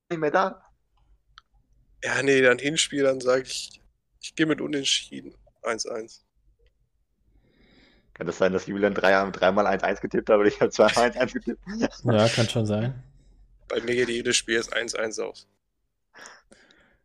Nicht 0.10 0.20
mehr 0.20 0.32
da. 0.32 0.62
Ja, 2.04 2.22
nee, 2.22 2.42
dann 2.42 2.60
Hinspiel, 2.60 3.04
dann 3.04 3.22
sage 3.22 3.44
ich, 3.44 3.82
ich 4.20 4.36
gehe 4.36 4.46
mit 4.46 4.60
Unentschieden. 4.60 5.34
1-1. 5.64 6.22
Kann 8.14 8.28
das 8.28 8.38
sein, 8.38 8.52
dass 8.52 8.68
Julian 8.68 8.94
drei, 8.94 9.32
dreimal 9.32 9.66
1-1 9.66 10.02
getippt 10.02 10.30
hat, 10.30 10.36
aber 10.36 10.46
ich 10.46 10.60
habe 10.60 10.72
zweimal 10.72 11.10
1-1 11.10 11.34
getippt? 11.34 11.62
Ja, 12.04 12.28
kann 12.28 12.50
schon 12.50 12.66
sein. 12.66 13.02
Bei 13.70 13.80
mir 13.82 13.96
geht 13.96 14.10
jedes 14.10 14.36
Spiel 14.36 14.56
jetzt 14.56 14.76
1-1 14.76 15.22
aus. 15.22 15.48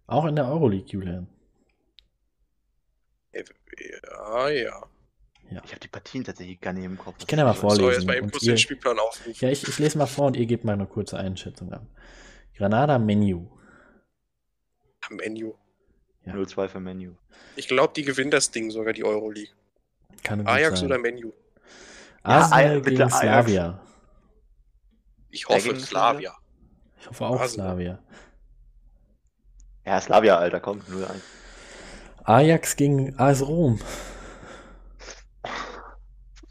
Auch 0.06 0.24
in 0.24 0.34
der 0.36 0.46
Euroleague, 0.48 0.88
Julian. 0.88 1.28
Ja, 3.32 4.48
ja. 4.48 4.82
Ich 5.64 5.70
habe 5.70 5.80
die 5.80 5.88
Partien 5.88 6.24
tatsächlich 6.24 6.60
gar 6.60 6.72
nicht 6.72 6.84
im 6.84 6.98
Kopf. 6.98 7.16
Ich 7.18 7.26
kann 7.26 7.38
ja 7.38 7.44
mal 7.44 7.54
So, 7.54 7.60
vorlesen. 7.60 7.90
jetzt 7.92 8.06
mal 8.06 8.16
eben 8.16 8.24
und 8.26 8.32
kurz 8.32 8.42
ihr- 8.44 8.52
den 8.54 8.58
Spielplan 8.58 8.98
aufrufen. 8.98 9.34
Ja, 9.40 9.50
ich, 9.50 9.66
ich 9.66 9.78
lese 9.78 9.98
mal 9.98 10.06
vor 10.06 10.26
und 10.26 10.36
ihr 10.36 10.46
gebt 10.46 10.64
mal 10.64 10.72
eine 10.72 10.86
kurze 10.86 11.18
Einschätzung 11.18 11.72
ab. 11.72 11.86
Granada 12.56 12.98
Menu. 12.98 13.46
Menu. 15.10 15.54
Ja. 16.24 16.32
0-2 16.34 16.68
für 16.68 16.80
Menu. 16.80 17.14
Ich 17.56 17.68
glaube, 17.68 17.92
die 17.94 18.02
gewinnt 18.02 18.32
das 18.32 18.50
Ding 18.50 18.70
sogar, 18.70 18.94
die 18.94 19.04
Euroleague. 19.04 19.52
Kann 20.22 20.46
Ajax 20.46 20.80
sein. 20.80 20.86
oder 20.88 20.98
Menu? 20.98 21.32
Arsenal 22.22 22.64
Ja, 22.64 22.78
bitte 22.78 22.90
gegen 22.90 23.02
Ajax. 23.02 23.18
Slavia. 23.20 23.86
Ich 25.30 25.46
hoffe 25.46 25.78
Slavia. 25.78 26.34
Ich 27.04 27.10
hoffe 27.10 27.26
auch 27.26 27.38
Arsenal. 27.40 27.68
Slavia. 27.76 27.98
Ja, 29.84 30.00
Slavia, 30.00 30.38
Alter, 30.38 30.60
komm, 30.60 30.80
0-1. 30.80 31.20
Ajax 32.24 32.76
gegen 32.76 33.18
AS 33.18 33.46
Rom. 33.46 33.78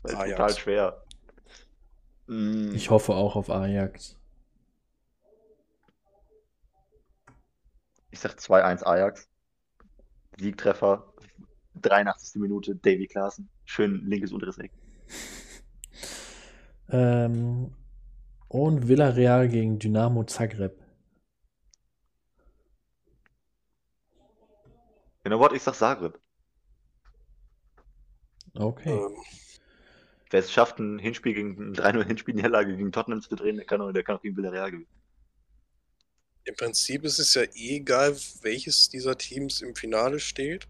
Das 0.03 0.11
ist 0.11 0.15
Ajax. 0.19 0.37
total 0.37 0.55
schwer. 0.57 1.03
Mm, 2.27 2.75
Ich 2.75 2.91
hoffe 2.91 3.13
auch 3.15 3.35
auf 3.35 3.49
Ajax. 3.49 4.19
ich 8.11 8.19
sag 8.19 8.33
2-1 8.39 8.83
Ajax. 8.83 9.27
Siegtreffer, 10.39 11.11
83. 11.81 12.39
Minute, 12.39 12.75
Davy 12.75 13.07
Klaassen. 13.07 13.49
Schön 13.65 14.05
linkes 14.05 14.31
unteres 14.31 14.59
Eck. 14.59 14.71
Ähm, 16.89 17.73
und 18.53 18.87
Villarreal 18.87 19.49
gegen 19.49 19.79
Dynamo 19.79 20.23
Zagreb. 20.25 20.79
You 25.25 25.29
know 25.29 25.39
what? 25.39 25.53
Ich 25.53 25.63
sag 25.63 25.73
Zagreb. 25.73 26.19
Okay. 28.53 28.91
Ähm, 28.91 29.15
Wer 30.29 30.39
es 30.39 30.51
schafft, 30.51 30.77
ein 30.77 30.99
Hinspiel 30.99 31.33
gegen 31.33 31.71
ein 31.71 31.75
3-0 31.75 32.05
Hinspiel-Niederlage 32.05 32.77
gegen 32.77 32.91
Tottenham 32.91 33.21
zu 33.21 33.35
drehen, 33.35 33.55
der 33.55 33.65
kann 33.65 33.81
auch, 33.81 33.91
der 33.91 34.03
kann 34.03 34.17
auch 34.17 34.21
gegen 34.21 34.37
Villarreal 34.37 34.69
gewinnen. 34.69 34.87
Im 36.43 36.55
Prinzip 36.55 37.03
ist 37.05 37.17
es 37.17 37.33
ja 37.33 37.43
eh 37.43 37.77
egal, 37.77 38.15
welches 38.41 38.87
dieser 38.89 39.17
Teams 39.17 39.61
im 39.61 39.75
Finale 39.75 40.19
steht. 40.19 40.67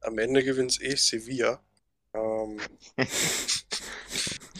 Am 0.00 0.18
Ende 0.18 0.42
gewinnt 0.42 0.80
eh 0.82 0.96
Sevilla. 0.96 1.60
Ähm, 2.14 2.58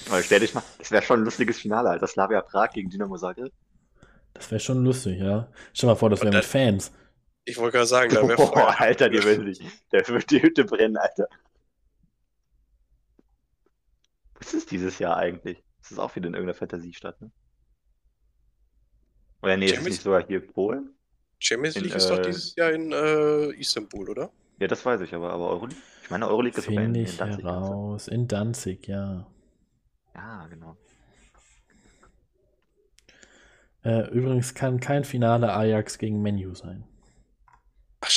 Weil 0.08 0.22
stell 0.22 0.40
dich 0.40 0.54
mal, 0.54 0.62
das 0.78 0.90
wäre 0.90 1.02
schon 1.02 1.20
ein 1.20 1.24
lustiges 1.24 1.58
Finale, 1.58 1.90
Alter. 1.90 2.06
Slavia 2.06 2.40
Prag 2.40 2.70
gegen 2.70 2.90
Dynamo 2.90 3.16
Zagreb. 3.16 3.52
Das 4.34 4.50
wäre 4.50 4.60
schon 4.60 4.84
lustig, 4.84 5.18
ja. 5.18 5.48
Stell 5.72 5.88
mal 5.88 5.96
vor, 5.96 6.10
das 6.10 6.20
wäre 6.22 6.34
mit 6.34 6.44
Fans. 6.44 6.92
ich 7.44 7.56
wollte 7.58 7.78
gerade 7.78 7.86
sagen, 7.88 8.14
da 8.14 8.22
wäre 8.26 8.36
Boah, 8.36 8.52
Feuer. 8.52 8.80
Alter, 8.80 9.08
die 9.08 9.22
will 9.22 9.54
sich. 9.54 9.66
Der 9.92 10.06
wird 10.08 10.30
die 10.30 10.42
Hütte 10.42 10.64
brennen, 10.64 10.96
Alter. 10.96 11.26
Was 14.38 14.54
ist 14.54 14.70
dieses 14.70 14.98
Jahr 14.98 15.16
eigentlich? 15.16 15.62
Das 15.80 15.92
ist 15.92 15.98
auch 15.98 16.14
wieder 16.14 16.28
in 16.28 16.34
irgendeiner 16.34 16.56
Fantasiestadt, 16.58 17.20
ne? 17.20 17.30
Oder 19.42 19.56
nee, 19.56 19.66
ist 19.66 19.70
es 19.72 19.76
Champions- 19.76 19.94
nicht 19.96 20.02
sogar 20.02 20.26
hier 20.26 20.46
Polen? 20.46 20.90
Champions 21.38 21.76
In, 21.76 21.84
League 21.84 21.94
ist 21.94 22.08
doch 22.08 22.18
äh, 22.18 22.22
dieses 22.22 22.54
Jahr 22.56 22.72
in 22.72 22.92
äh, 22.92 23.50
Istanbul, 23.60 24.08
oder? 24.10 24.30
Ja, 24.58 24.66
das 24.68 24.84
weiß 24.84 25.00
ich, 25.02 25.14
aber, 25.14 25.30
aber 25.32 25.50
Euroleague? 25.50 25.78
Ich 26.02 26.10
meine, 26.10 26.26
Euroleague 26.28 26.58
ist 26.58 26.64
sogar 26.64 26.84
in, 26.84 26.94
in 26.94 27.02
ich 27.04 27.16
Danzig. 27.16 27.44
heraus. 27.44 28.08
In 28.08 28.26
Danzig, 28.28 28.86
ja. 28.88 29.26
Ja, 30.16 30.46
genau. 30.46 30.76
Äh, 33.84 34.08
übrigens 34.10 34.54
kann 34.54 34.80
kein 34.80 35.04
Finale 35.04 35.52
Ajax 35.52 35.98
gegen 35.98 36.22
Menu 36.22 36.54
sein. 36.54 36.84
Ach, 38.00 38.10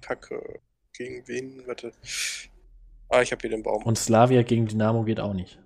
Kacke. 0.00 0.60
Gegen 0.92 1.26
wen? 1.28 1.66
Warte. 1.66 1.92
Ah, 3.08 3.22
ich 3.22 3.30
habe 3.30 3.40
hier 3.40 3.50
den 3.50 3.62
Baum. 3.62 3.82
Und 3.84 3.96
Slavia 3.96 4.42
gegen 4.42 4.66
Dynamo 4.66 5.04
geht 5.04 5.20
auch 5.20 5.32
nicht. 5.32 5.58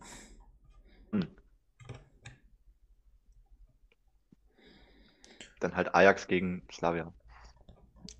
Dann 5.62 5.76
halt 5.76 5.94
Ajax 5.94 6.26
gegen 6.26 6.66
Slavia. 6.72 7.12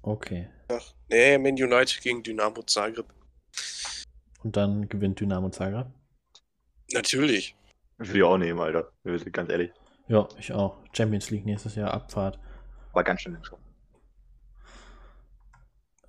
Okay. 0.03 0.49
Ach, 0.69 0.95
nee, 1.09 1.37
Man 1.39 1.55
United 1.55 2.01
gegen 2.01 2.23
Dynamo 2.23 2.63
Zagreb. 2.63 3.13
Und 4.45 4.57
dann 4.57 4.89
gewinnt 4.89 5.19
Dynamo 5.19 5.51
Zagreb. 5.51 5.89
Natürlich. 6.93 7.57
Will 7.99 8.17
ich 8.17 8.23
auch 8.23 8.39
nehmen, 8.39 8.61
Alter. 8.61 8.91
Ganz 9.33 9.51
ehrlich. 9.51 9.73
Ja, 10.09 10.29
ich 10.39 10.53
auch. 10.53 10.77
Champions 10.93 11.31
League 11.31 11.45
nächstes 11.47 11.75
Jahr 11.75 11.93
Abfahrt. 11.93 12.39
War 12.93 13.05
ganz 13.05 13.23
schön 13.23 13.39
schon. 13.43 13.59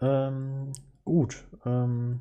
Ähm, 0.02 0.74
gut. 1.06 1.44
Ähm, 1.66 2.20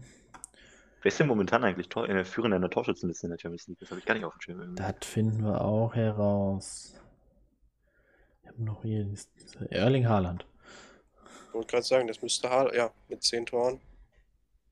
Wer 1.02 1.08
ist 1.08 1.18
denn 1.18 1.26
momentan 1.26 1.64
eigentlich 1.64 1.88
Tor 1.88 2.08
äh, 2.08 2.24
führender 2.24 2.56
in 2.56 2.62
der 2.62 2.70
Torschützenliste 2.70 3.26
in 3.26 3.32
der 3.32 3.38
Champions 3.38 3.66
League? 3.66 3.80
Das 3.80 3.90
habe 3.90 3.98
ich 3.98 4.06
gar 4.06 4.14
nicht 4.14 4.24
auf 4.24 4.34
dem 4.34 4.40
Schirm. 4.40 4.60
irgendwie. 4.60 4.82
das 4.82 5.08
finden 5.08 5.44
wir 5.44 5.60
auch 5.60 5.94
heraus. 5.94 6.94
Wir 8.42 8.50
haben 8.52 8.64
noch 8.64 8.82
hier 8.82 9.12
Erling 9.70 10.08
Haaland. 10.08 10.46
Ich 11.48 11.54
wollte 11.54 11.66
gerade 11.66 11.84
sagen, 11.84 12.06
das 12.06 12.22
müsste 12.22 12.48
Haar, 12.48 12.72
ja, 12.74 12.90
mit 13.08 13.22
10 13.22 13.46
Toren. 13.46 13.80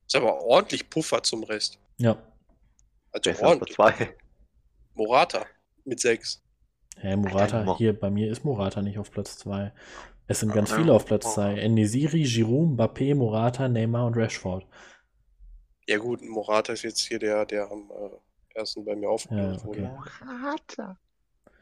Ist 0.07 0.15
aber 0.15 0.41
ordentlich 0.41 0.89
Puffer 0.89 1.21
zum 1.21 1.43
Rest. 1.43 1.77
Ja. 1.97 2.17
Also. 3.11 3.31
Platz 3.31 3.73
zwei? 3.73 4.15
Morata 4.93 5.45
mit 5.85 5.99
6. 5.99 6.41
Hä, 6.97 7.15
Morata, 7.15 7.63
Mo- 7.63 7.77
hier 7.77 7.97
bei 7.97 8.09
mir 8.09 8.31
ist 8.31 8.43
Morata 8.43 8.81
nicht 8.81 8.99
auf 8.99 9.11
Platz 9.11 9.37
2. 9.39 9.71
Es 10.27 10.39
sind 10.39 10.53
ganz 10.53 10.71
viele 10.71 10.93
auf 10.93 11.05
Platz 11.05 11.25
oh. 11.25 11.33
2. 11.33 11.57
Enesiri, 11.59 12.23
Giroud, 12.23 12.77
Mbappé, 12.77 13.15
Morata, 13.15 13.67
Neymar 13.67 14.05
und 14.05 14.15
Rashford. 14.17 14.65
Ja 15.87 15.97
gut, 15.97 16.21
Morata 16.21 16.73
ist 16.73 16.83
jetzt 16.83 16.99
hier 16.99 17.19
der, 17.19 17.45
der 17.45 17.69
am 17.71 17.89
äh, 17.91 18.57
ersten 18.59 18.85
bei 18.85 18.95
mir 18.95 19.09
aufgenommen 19.09 19.55
Ja, 19.55 19.63
wurde. 19.63 19.91
okay. 19.97 20.25
Morata. 20.25 20.97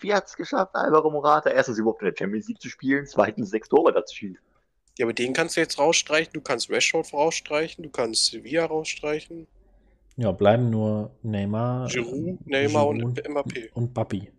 Wie 0.02 0.14
hat's 0.14 0.36
geschafft, 0.36 0.76
Alvaro 0.76 1.10
Morata 1.10 1.50
erstens 1.50 1.78
überhaupt 1.78 2.02
in 2.02 2.10
der 2.10 2.16
Champions 2.18 2.48
League 2.48 2.62
zu 2.62 2.70
spielen, 2.70 3.06
zweitens 3.06 3.50
sechs 3.50 3.70
Tore 3.70 3.92
dazu 3.94 4.16
schießen? 4.16 4.40
Ja, 4.98 5.06
aber 5.06 5.14
den 5.14 5.34
kannst 5.34 5.56
du 5.56 5.62
jetzt 5.62 5.78
rausstreichen, 5.78 6.34
du 6.34 6.42
kannst 6.42 6.70
Rashford 6.70 7.14
rausstreichen, 7.14 7.84
du 7.84 7.90
kannst 7.90 8.26
Sevilla 8.28 8.66
rausstreichen, 8.66 9.48
Ja, 10.22 10.34
bleiben 10.34 10.70
nur 10.70 11.16
Neymar, 11.24 11.88
Giroud, 11.88 12.46
Neymar 12.46 12.88
und 12.90 12.98
Giroud 13.16 13.26
Mbappé. 13.26 13.72
und 13.74 13.94
Bapi. 13.94 14.30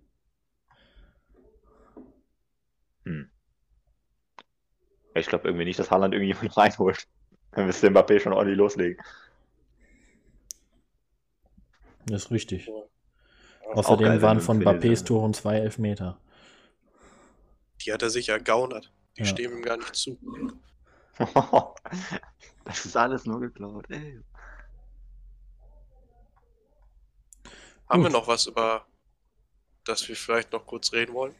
Hm. 3.06 3.30
Ich 5.14 5.26
glaube 5.26 5.48
irgendwie 5.48 5.64
nicht, 5.64 5.78
dass 5.78 5.90
Haaland 5.90 6.12
irgendjemand 6.12 6.54
reinholt. 6.58 7.08
Dann 7.52 7.64
müsste 7.64 7.88
Mbappé 7.88 8.20
schon 8.20 8.34
ordentlich 8.34 8.58
loslegen. 8.58 9.02
Das 12.04 12.24
ist 12.24 12.30
richtig. 12.30 12.66
Ja. 12.66 12.74
Außerdem 13.72 14.20
waren 14.20 14.40
von 14.40 14.60
Mbappés 14.62 15.06
Toren 15.06 15.32
zwei 15.32 15.60
Elfmeter. 15.60 16.18
Die 17.80 17.90
hat 17.90 18.02
er 18.02 18.10
sich 18.10 18.28
ergaunert. 18.28 18.92
Die 19.16 19.22
Ja. 19.22 19.28
stehen 19.28 19.50
ihm 19.52 19.62
gar 19.62 19.78
nicht 19.78 19.94
zu. 19.96 20.18
Das 22.64 22.84
ist 22.84 22.96
alles 22.96 23.24
nur 23.24 23.40
geklaut, 23.40 23.86
ey. 23.90 24.20
Haben 27.90 28.04
wir 28.04 28.10
noch 28.10 28.28
was, 28.28 28.46
über 28.46 28.86
das 29.84 30.08
wir 30.08 30.14
vielleicht 30.14 30.52
noch 30.52 30.64
kurz 30.64 30.92
reden 30.92 31.12
wollen? 31.12 31.34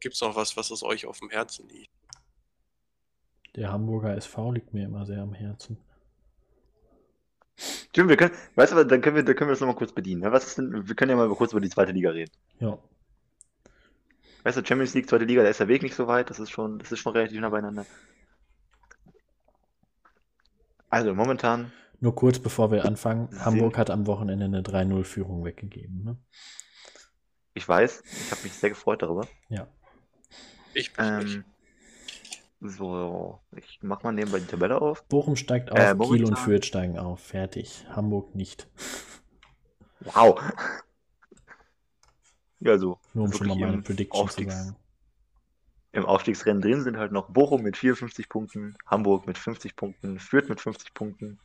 Gibt 0.00 0.14
es 0.14 0.20
noch 0.20 0.36
was, 0.36 0.56
was 0.56 0.70
es 0.70 0.84
euch 0.84 1.06
auf 1.06 1.18
dem 1.18 1.30
Herzen 1.30 1.68
liegt? 1.68 1.90
Der 3.56 3.72
Hamburger 3.72 4.16
SV 4.16 4.52
liegt 4.52 4.72
mir 4.74 4.84
immer 4.84 5.04
sehr 5.06 5.22
am 5.22 5.34
Herzen. 5.34 5.78
Stimmt, 7.56 8.10
wir 8.10 8.16
können, 8.16 8.34
weißt 8.54 8.72
du, 8.72 8.76
was, 8.76 8.86
dann 8.86 9.00
können 9.00 9.16
wir, 9.16 9.24
dann 9.24 9.34
können 9.34 9.48
wir 9.48 9.52
das 9.52 9.60
nochmal 9.60 9.76
kurz 9.76 9.92
bedienen. 9.92 10.22
ne? 10.22 10.30
Was 10.30 10.46
ist 10.46 10.58
denn, 10.58 10.88
wir 10.88 10.94
können 10.94 11.10
ja 11.10 11.16
mal 11.16 11.28
kurz 11.34 11.52
über 11.52 11.60
die 11.60 11.70
zweite 11.70 11.92
Liga 11.92 12.10
reden. 12.10 12.32
Ja. 12.60 12.78
Weißt 14.44 14.56
du, 14.56 14.64
Champions 14.64 14.94
League, 14.94 15.08
zweite 15.08 15.24
Liga, 15.24 15.42
da 15.42 15.48
ist 15.48 15.60
der 15.60 15.68
Weg 15.68 15.82
nicht 15.82 15.94
so 15.94 16.06
weit, 16.06 16.30
das 16.30 16.38
ist 16.38 16.50
schon, 16.50 16.78
das 16.78 16.92
ist 16.92 16.98
schon 16.98 17.12
relativ 17.12 17.40
nah 17.40 17.48
beieinander. 17.48 17.86
Also 20.90 21.14
momentan, 21.14 21.72
Nur 22.04 22.14
kurz 22.14 22.38
bevor 22.38 22.70
wir 22.70 22.84
anfangen, 22.84 23.28
Sind- 23.30 23.46
Hamburg 23.46 23.78
hat 23.78 23.88
am 23.88 24.06
Wochenende 24.06 24.44
eine 24.44 24.60
3-0-Führung 24.60 25.42
weggegeben. 25.42 26.04
Ne? 26.04 26.18
ich 27.54 27.66
weiß, 27.66 28.02
ich 28.04 28.30
habe 28.30 28.42
mich 28.42 28.52
sehr 28.52 28.68
gefreut 28.68 29.00
darüber. 29.00 29.26
Ja. 29.48 29.68
Ich 30.74 30.88
nicht. 30.90 30.98
Ähm, 30.98 31.44
so, 32.60 33.40
ich 33.56 33.78
mach 33.80 34.02
mal 34.02 34.12
nebenbei 34.12 34.40
die 34.40 34.44
Tabelle 34.46 34.82
auf. 34.82 35.02
Bochum 35.04 35.34
steigt 35.36 35.72
auf, 35.72 35.78
Äh, 35.78 35.94
Kiel 35.96 36.26
und 36.26 36.38
Fürth 36.38 36.66
steigen 36.66 36.98
auf. 36.98 37.20
Fertig. 37.20 37.86
Hamburg 37.88 38.34
nicht. 38.34 38.68
Wow. 40.00 40.38
Ja, 42.60 42.76
so. 42.76 42.98
Nur 43.14 43.24
um 43.24 43.32
schon 43.32 43.46
mal 43.48 43.56
meine 43.56 43.72
im 43.74 43.82
Prediction 43.82 44.18
zu 44.18 44.24
Aufstiegs- 44.24 44.54
sagen. 44.54 44.76
Im 45.92 46.04
Aufstiegsrennen 46.04 46.60
drin 46.60 46.82
sind 46.82 46.98
halt 46.98 47.12
noch 47.12 47.30
Bochum 47.30 47.62
mit 47.62 47.78
54 47.78 48.28
Punkten, 48.28 48.76
Hamburg 48.84 49.26
mit 49.26 49.38
50 49.38 49.74
Punkten, 49.74 50.18
Fürth 50.18 50.50
mit 50.50 50.60
50 50.60 50.92
Punkten 50.92 51.38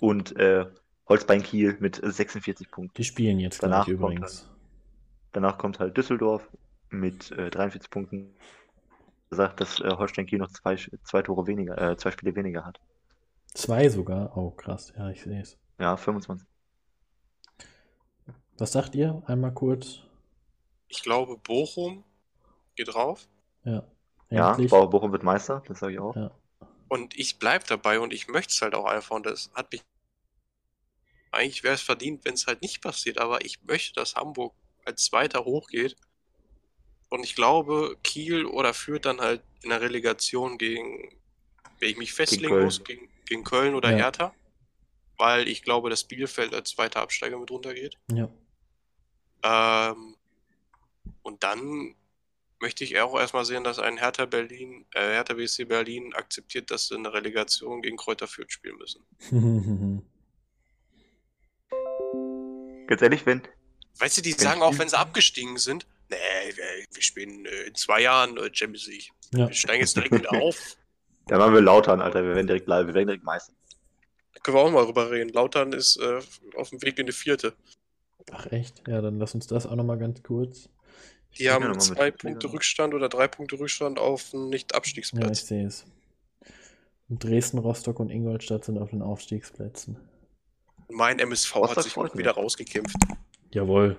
und 0.00 0.36
äh, 0.36 0.66
Holzbein 1.08 1.42
Kiel 1.42 1.76
mit 1.80 2.00
46 2.02 2.70
Punkten. 2.70 2.94
Die 2.96 3.04
spielen 3.04 3.38
jetzt 3.38 3.62
Danach 3.62 3.84
gleich 3.84 3.98
kommt 3.98 4.12
übrigens. 4.14 4.48
Danach 5.32 5.58
kommt 5.58 5.78
halt 5.78 5.96
Düsseldorf 5.96 6.48
mit 6.90 7.30
äh, 7.32 7.50
43 7.50 7.90
Punkten. 7.90 8.34
Sagt, 9.30 9.60
dass 9.60 9.80
äh, 9.80 9.90
Holstein 9.96 10.26
Kiel 10.26 10.38
noch 10.40 10.50
zwei, 10.50 10.76
zwei 11.04 11.22
Tore 11.22 11.46
weniger, 11.46 11.78
äh, 11.80 11.96
zwei 11.96 12.10
Spiele 12.10 12.34
weniger 12.34 12.64
hat. 12.64 12.80
Zwei 13.54 13.88
sogar. 13.88 14.36
Oh, 14.36 14.50
krass. 14.50 14.92
Ja, 14.96 15.08
ich 15.10 15.22
sehe 15.22 15.40
es. 15.40 15.56
Ja, 15.78 15.96
25. 15.96 16.46
Was 18.58 18.72
sagt 18.72 18.94
ihr? 18.94 19.22
Einmal 19.26 19.52
kurz. 19.54 20.00
Ich 20.88 21.02
glaube, 21.02 21.36
Bochum 21.38 22.04
geht 22.76 22.92
rauf. 22.94 23.28
Ja. 23.64 23.84
Ja, 24.30 24.50
Endlich. 24.50 24.70
Bo- 24.70 24.86
Bochum 24.88 25.12
wird 25.12 25.22
Meister, 25.22 25.62
das 25.66 25.78
sage 25.80 25.94
ich 25.94 25.98
auch. 26.00 26.14
Ja. 26.14 26.30
Und 26.90 27.16
ich 27.16 27.38
bleib 27.38 27.68
dabei 27.68 28.00
und 28.00 28.12
ich 28.12 28.26
möchte 28.26 28.52
es 28.52 28.60
halt 28.62 28.74
auch 28.74 28.84
einfach. 28.84 29.14
Und 29.14 29.24
das 29.24 29.50
hat 29.54 29.70
mich. 29.70 29.80
Eigentlich 31.30 31.62
wäre 31.62 31.76
es 31.76 31.82
verdient, 31.82 32.24
wenn 32.24 32.34
es 32.34 32.48
halt 32.48 32.62
nicht 32.62 32.82
passiert, 32.82 33.18
aber 33.18 33.44
ich 33.44 33.62
möchte, 33.62 33.94
dass 33.94 34.16
Hamburg 34.16 34.52
als 34.84 35.04
Zweiter 35.04 35.44
hochgeht. 35.44 35.94
Und 37.08 37.22
ich 37.22 37.36
glaube, 37.36 37.96
Kiel 38.02 38.44
oder 38.44 38.74
Fürth 38.74 39.04
dann 39.04 39.20
halt 39.20 39.40
in 39.62 39.70
der 39.70 39.80
Relegation 39.80 40.58
gegen, 40.58 41.16
wenn 41.78 41.90
ich 41.90 41.96
mich 41.96 42.12
festlegen 42.12 42.48
Köln. 42.48 42.64
muss, 42.64 42.82
gegen, 42.82 43.08
gegen 43.24 43.44
Köln 43.44 43.76
oder 43.76 43.92
Ja. 43.92 43.96
Hertha. 43.96 44.34
Weil 45.16 45.46
ich 45.46 45.62
glaube, 45.62 45.90
dass 45.90 46.02
Bielefeld 46.02 46.52
als 46.52 46.70
zweiter 46.70 47.02
Absteiger 47.02 47.38
mit 47.38 47.50
runtergeht. 47.50 47.96
ja. 48.12 48.28
Ähm, 49.42 50.16
und 51.22 51.42
dann 51.44 51.94
möchte 52.60 52.84
ich 52.84 52.98
auch 53.00 53.18
erstmal 53.18 53.44
sehen, 53.44 53.64
dass 53.64 53.78
ein 53.78 53.96
Hertha 53.96 54.26
Berlin, 54.26 54.86
äh, 54.94 55.00
Hertha 55.00 55.34
BSC 55.34 55.64
Berlin 55.64 56.14
akzeptiert, 56.14 56.70
dass 56.70 56.88
sie 56.88 56.96
eine 56.96 57.12
Relegation 57.12 57.82
gegen 57.82 57.96
Kräuter 57.96 58.26
Fürth 58.26 58.52
spielen 58.52 58.76
müssen. 58.76 59.02
Ganz 62.86 63.02
ehrlich, 63.02 63.24
wenn, 63.24 63.42
Weißt 64.00 64.16
du, 64.16 64.22
die 64.22 64.32
Wenn 64.32 64.38
sagen 64.38 64.62
auch, 64.62 64.78
wenn 64.78 64.88
sie 64.88 64.98
abgestiegen 64.98 65.58
sind, 65.58 65.86
nee, 66.08 66.16
wir, 66.54 66.64
wir 66.90 67.02
spielen 67.02 67.44
äh, 67.44 67.68
in 67.68 67.74
zwei 67.74 68.00
Jahren 68.02 68.36
äh, 68.38 68.50
Champions 68.52 68.86
League. 68.86 69.10
ja. 69.32 69.48
Wir 69.48 69.54
steigen 69.54 69.80
jetzt 69.80 69.94
direkt 69.94 70.12
wieder 70.12 70.32
auf. 70.32 70.76
dann 71.26 71.38
machen 71.38 71.54
wir 71.54 71.60
Lautern, 71.60 72.00
Alter, 72.00 72.24
wir 72.24 72.34
werden 72.34 72.46
direkt 72.46 72.64
bleiben, 72.66 72.88
wir 72.88 72.94
werden 72.94 73.08
direkt 73.08 73.24
Meister. 73.24 73.52
Da 74.34 74.40
können 74.40 74.56
wir 74.56 74.62
auch 74.62 74.70
mal 74.70 74.86
drüber 74.86 75.10
reden. 75.10 75.30
Lautern 75.30 75.72
ist 75.72 75.98
äh, 75.98 76.20
auf 76.56 76.70
dem 76.70 76.80
Weg 76.82 76.98
in 76.98 77.06
die 77.06 77.12
vierte. 77.12 77.54
Ach 78.32 78.46
echt? 78.46 78.82
Ja, 78.88 79.02
dann 79.02 79.18
lass 79.18 79.34
uns 79.34 79.46
das 79.46 79.66
auch 79.66 79.76
nochmal 79.76 79.98
ganz 79.98 80.22
kurz. 80.22 80.70
Die 81.38 81.50
haben 81.50 81.78
zwei. 81.80 82.10
Punkte 82.10 82.52
Rückstand 82.52 82.92
oder 82.94 83.08
drei 83.08 83.28
Punkte 83.28 83.58
Rückstand 83.58 83.98
auf 83.98 84.32
einen 84.34 84.42
Ja, 84.44 84.46
ich 84.48 84.50
Nicht-Abstiegsplatz. 84.52 85.46
sehe 85.46 85.66
es. 85.66 85.86
Und 87.08 87.24
Dresden, 87.24 87.58
Rostock 87.58 87.98
und 88.00 88.10
Ingolstadt 88.10 88.64
sind 88.64 88.78
auf 88.78 88.90
den 88.90 89.02
Aufstiegsplätzen. 89.02 89.96
mein 90.88 91.18
MSV 91.18 91.54
hat 91.54 91.62
Rostock 91.62 91.82
sich 91.84 91.92
freut 91.92 92.12
auch 92.12 92.16
wieder 92.16 92.32
rausgekämpft. 92.32 92.96
Jawohl. 93.52 93.96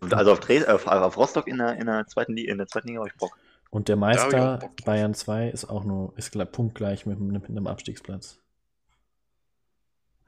Und 0.00 0.12
Also 0.12 0.32
auf, 0.32 0.40
Dres 0.40 0.66
auf, 0.66 0.86
auf 0.86 1.16
Rostock 1.16 1.46
in 1.46 1.58
der, 1.58 1.76
in 1.78 1.86
der 1.86 2.06
zweiten 2.06 2.34
Liga, 2.34 2.52
in 2.52 2.58
der 2.58 2.66
zweiten 2.66 2.88
Liga 2.88 3.00
habe 3.00 3.08
ich 3.08 3.16
Bock. 3.16 3.38
Und 3.70 3.88
der 3.88 3.96
Meister. 3.96 4.70
Bayern 4.84 5.14
2 5.14 5.48
ist 5.48 5.64
auch 5.64 5.84
nur 5.84 6.12
ist 6.16 6.30
gleich, 6.32 6.50
punktgleich 6.52 7.06
mit, 7.06 7.18
einem- 7.18 7.32
mit 7.32 7.46
einem 7.46 7.66
Abstiegsplatz. 7.66 8.38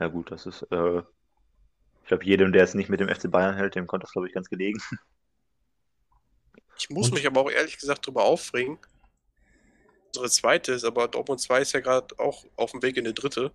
Ja 0.01 0.09
gut, 0.09 0.31
das 0.31 0.47
ist, 0.47 0.63
äh, 0.71 0.99
ich 2.03 2.09
glaube, 2.09 2.25
jedem, 2.25 2.53
der 2.53 2.65
es 2.65 2.75
nicht 2.75 2.89
mit 2.89 3.01
dem 3.01 3.09
FC 3.09 3.31
Bayern 3.31 3.57
hält, 3.57 3.75
dem 3.75 3.87
kommt 3.87 4.03
das, 4.03 4.13
glaube 4.13 4.27
ich, 4.29 4.35
ganz 4.35 4.49
gelegen. 4.49 4.79
Ich 6.79 6.91
muss 6.91 7.09
Und- 7.09 7.15
mich 7.15 7.27
aber 7.27 7.41
auch 7.41 7.51
ehrlich 7.51 7.79
gesagt 7.79 8.07
drüber 8.07 8.25
aufregen. 8.25 8.79
Unsere 10.09 10.31
zweite 10.31 10.73
ist 10.73 10.85
aber 10.85 11.09
Dortmund 11.09 11.41
2 11.41 11.61
ist 11.61 11.73
ja 11.73 11.81
gerade 11.81 12.19
auch 12.19 12.45
auf 12.57 12.71
dem 12.73 12.83
Weg 12.83 12.97
in 12.97 13.05
die 13.05 13.15
dritte. 13.15 13.53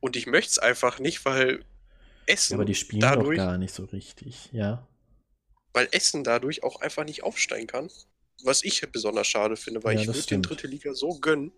Und 0.00 0.16
ich 0.16 0.26
möchte 0.26 0.50
es 0.50 0.58
einfach 0.58 0.98
nicht, 0.98 1.24
weil 1.24 1.64
Essen, 2.26 2.54
Aber 2.54 2.64
die 2.64 2.74
spielen 2.74 3.00
dadurch, 3.00 3.38
doch 3.38 3.44
gar 3.46 3.58
nicht 3.58 3.74
so 3.74 3.84
richtig, 3.84 4.48
ja. 4.52 4.86
weil 5.72 5.88
Essen 5.92 6.24
dadurch 6.24 6.62
auch 6.64 6.80
einfach 6.80 7.04
nicht 7.04 7.22
aufsteigen 7.22 7.66
kann. 7.66 7.90
Was 8.44 8.64
ich 8.64 8.80
besonders 8.90 9.26
schade 9.28 9.56
finde, 9.56 9.84
weil 9.84 9.94
Ja, 9.94 10.00
ich 10.00 10.06
würde 10.08 10.18
den 10.18 10.22
stimmt. 10.24 10.48
dritte 10.50 10.66
Liga 10.66 10.94
so 10.94 11.18
gönnen. 11.20 11.52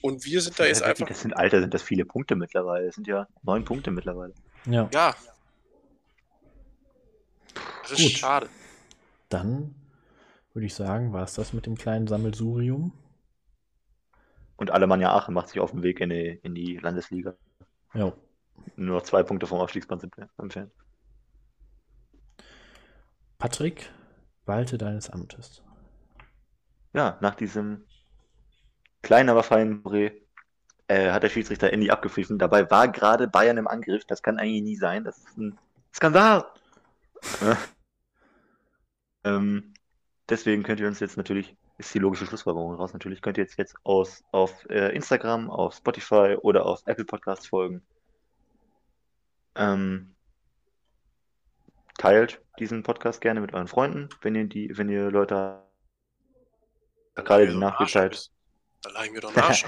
Und 0.00 0.24
wir 0.24 0.40
sind 0.40 0.58
da 0.60 0.64
jetzt 0.66 0.80
Ja, 0.82 0.86
einfach. 0.86 1.08
Das 1.08 1.20
sind, 1.22 1.32
Alter, 1.36 1.60
sind 1.60 1.74
das 1.74 1.82
viele 1.82 2.04
Punkte 2.04 2.36
mittlerweile. 2.36 2.86
Das 2.86 2.94
sind 2.94 3.08
ja 3.08 3.26
neun 3.42 3.64
Punkte 3.64 3.90
mittlerweile. 3.90 4.32
Ja, 4.66 4.88
Ja. 4.92 5.16
Das 7.82 7.92
ist 7.92 8.02
Gut. 8.02 8.12
schade. 8.12 8.48
Dann 9.28 9.74
würde 10.52 10.66
ich 10.66 10.74
sagen, 10.74 11.12
war 11.12 11.22
es 11.24 11.34
das 11.34 11.52
mit 11.52 11.66
dem 11.66 11.76
kleinen 11.76 12.06
Sammelsurium. 12.06 12.92
Und 14.56 14.70
Alemannia 14.72 15.12
Aachen 15.14 15.34
macht 15.34 15.48
sich 15.48 15.60
auf 15.60 15.70
den 15.70 15.82
Weg 15.82 16.00
in 16.00 16.10
die, 16.10 16.40
in 16.42 16.54
die 16.54 16.76
Landesliga. 16.78 17.34
Ja, 17.94 18.12
Nur 18.76 18.96
noch 18.96 19.02
zwei 19.04 19.22
Punkte 19.22 19.46
vom 19.46 19.60
Aufstiegsplatz 19.60 20.02
ent- 20.02 20.16
entfernt. 20.36 20.72
Patrick, 23.38 23.90
walte 24.46 24.78
deines 24.78 25.10
Amtes. 25.10 25.62
Ja, 26.92 27.18
nach 27.20 27.34
diesem 27.36 27.84
kleinen, 29.02 29.28
aber 29.28 29.44
feinen 29.44 29.82
Boré, 29.84 30.12
äh, 30.88 31.12
hat 31.12 31.22
der 31.22 31.28
Schiedsrichter 31.28 31.72
Andy 31.72 31.90
abgepfiffen. 31.90 32.38
Dabei 32.38 32.68
war 32.70 32.88
gerade 32.88 33.28
Bayern 33.28 33.58
im 33.58 33.68
Angriff. 33.68 34.04
Das 34.06 34.22
kann 34.22 34.38
eigentlich 34.38 34.62
nie 34.62 34.76
sein. 34.76 35.04
Das 35.04 35.18
ist 35.18 35.36
ein 35.38 35.58
Skandal. 35.94 36.44
Ähm, 39.24 39.74
deswegen 40.28 40.62
könnt 40.62 40.80
ihr 40.80 40.86
uns 40.86 41.00
jetzt 41.00 41.16
natürlich, 41.16 41.56
ist 41.78 41.94
die 41.94 41.98
logische 41.98 42.26
Schlussfolgerung 42.26 42.74
raus, 42.74 42.92
natürlich 42.92 43.22
könnt 43.22 43.38
ihr 43.38 43.44
jetzt, 43.44 43.58
jetzt 43.58 43.76
aus, 43.84 44.22
auf 44.32 44.68
äh, 44.70 44.94
Instagram, 44.94 45.50
auf 45.50 45.74
Spotify 45.74 46.36
oder 46.40 46.66
auf 46.66 46.82
Apple 46.86 47.04
Podcasts 47.04 47.46
folgen. 47.46 47.82
Ähm, 49.54 50.14
teilt 51.98 52.40
diesen 52.58 52.82
Podcast 52.82 53.20
gerne 53.20 53.40
mit 53.40 53.54
euren 53.54 53.68
Freunden, 53.68 54.08
wenn 54.22 54.34
ihr 54.34 54.44
die, 54.44 54.76
wenn 54.76 54.88
ihr 54.88 55.10
Leute 55.10 55.62
gerade 57.14 57.46
die 57.46 57.52
so 57.52 57.58
ein 57.58 57.62
Arsch 57.64 57.78
Nachspielzeit. 57.78 58.10
bist. 58.10 58.32
Da 58.82 58.90
leih 58.90 59.06
ich 59.06 59.12
mir 59.12 59.20
doch 59.20 59.34
einen 59.34 59.44
Arsch. 59.44 59.64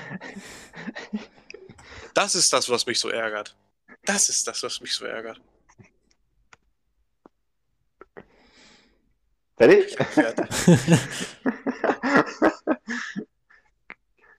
das 2.14 2.34
ist 2.34 2.52
das, 2.52 2.70
was 2.70 2.86
mich 2.86 2.98
so 2.98 3.08
ärgert. 3.08 3.56
Das 4.04 4.28
ist 4.28 4.46
das, 4.46 4.62
was 4.62 4.80
mich 4.80 4.94
so 4.94 5.04
ärgert. 5.04 5.40
Fertig? 9.60 9.94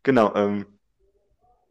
Genau, 0.04 0.34
ähm, 0.34 0.66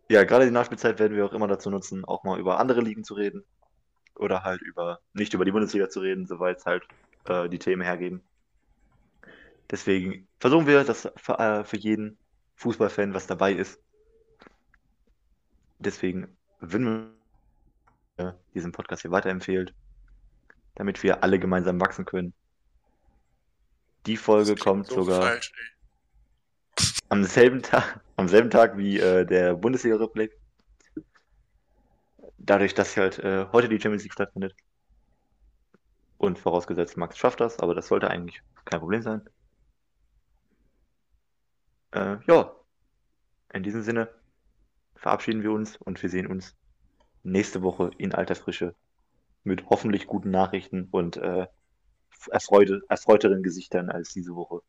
ja, 0.08 0.22
gerade 0.24 0.44
die 0.44 0.50
Nachspielzeit 0.52 0.98
werden 1.00 1.16
wir 1.16 1.26
auch 1.26 1.32
immer 1.32 1.48
dazu 1.48 1.68
nutzen, 1.70 2.04
auch 2.04 2.22
mal 2.24 2.38
über 2.38 2.60
andere 2.60 2.80
Ligen 2.80 3.02
zu 3.04 3.14
reden. 3.14 3.44
Oder 4.14 4.44
halt 4.44 4.60
über, 4.62 5.00
nicht 5.14 5.34
über 5.34 5.44
die 5.44 5.52
Bundesliga 5.52 5.88
zu 5.88 6.00
reden, 6.00 6.26
soweit 6.26 6.58
es 6.58 6.66
halt 6.66 6.84
äh, 7.26 7.48
die 7.48 7.58
Themen 7.58 7.82
hergeben. 7.82 8.22
Deswegen 9.70 10.28
versuchen 10.38 10.66
wir, 10.66 10.84
dass 10.84 11.08
für, 11.16 11.38
äh, 11.38 11.64
für 11.64 11.76
jeden 11.76 12.18
Fußballfan 12.56 13.14
was 13.14 13.26
dabei 13.26 13.52
ist. 13.52 13.80
Deswegen 15.78 16.36
würden 16.60 17.16
wir 18.16 18.28
äh, 18.28 18.32
diesen 18.54 18.72
Podcast 18.72 19.02
hier 19.02 19.10
weiterempfehlen, 19.10 19.70
damit 20.76 21.02
wir 21.02 21.22
alle 21.24 21.38
gemeinsam 21.38 21.80
wachsen 21.80 22.04
können. 22.04 22.32
Die 24.06 24.16
Folge 24.16 24.54
kommt 24.54 24.88
so 24.88 25.02
sogar. 25.02 25.22
Falsch, 25.22 25.52
am 27.10 27.24
selben 27.24 27.62
Tag, 27.62 28.00
am 28.16 28.28
selben 28.28 28.50
Tag 28.50 28.78
wie 28.78 28.98
äh, 28.98 29.26
der 29.26 29.54
Bundesliga-Rückblick. 29.54 30.32
Dadurch, 32.38 32.74
dass 32.74 32.96
halt 32.96 33.18
äh, 33.18 33.46
heute 33.52 33.68
die 33.68 33.80
Champions 33.80 34.04
League 34.04 34.12
stattfindet. 34.12 34.54
Und 36.18 36.38
vorausgesetzt, 36.38 36.96
Max 36.96 37.18
schafft 37.18 37.40
das, 37.40 37.58
aber 37.58 37.74
das 37.74 37.88
sollte 37.88 38.08
eigentlich 38.08 38.42
kein 38.64 38.80
Problem 38.80 39.02
sein. 39.02 39.22
Äh, 41.92 42.16
ja, 42.26 42.54
in 43.52 43.62
diesem 43.62 43.82
Sinne 43.82 44.08
verabschieden 44.94 45.42
wir 45.42 45.50
uns 45.50 45.76
und 45.76 46.00
wir 46.00 46.10
sehen 46.10 46.26
uns 46.26 46.54
nächste 47.22 47.62
Woche 47.62 47.90
in 47.98 48.14
alter 48.14 48.34
Frische 48.34 48.74
mit 49.42 49.68
hoffentlich 49.70 50.06
guten 50.06 50.30
Nachrichten 50.30 50.88
und 50.90 51.16
äh, 51.16 51.46
erfreute, 52.28 52.83
erfreuteren 52.88 53.42
Gesichtern 53.42 53.90
als 53.90 54.12
diese 54.12 54.35
Woche. 54.35 54.62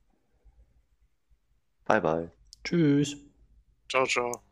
Bye 1.85 2.01
bye. 2.01 2.31
Tschüss. 2.63 3.17
Ciao, 3.89 4.05
ciao. 4.05 4.50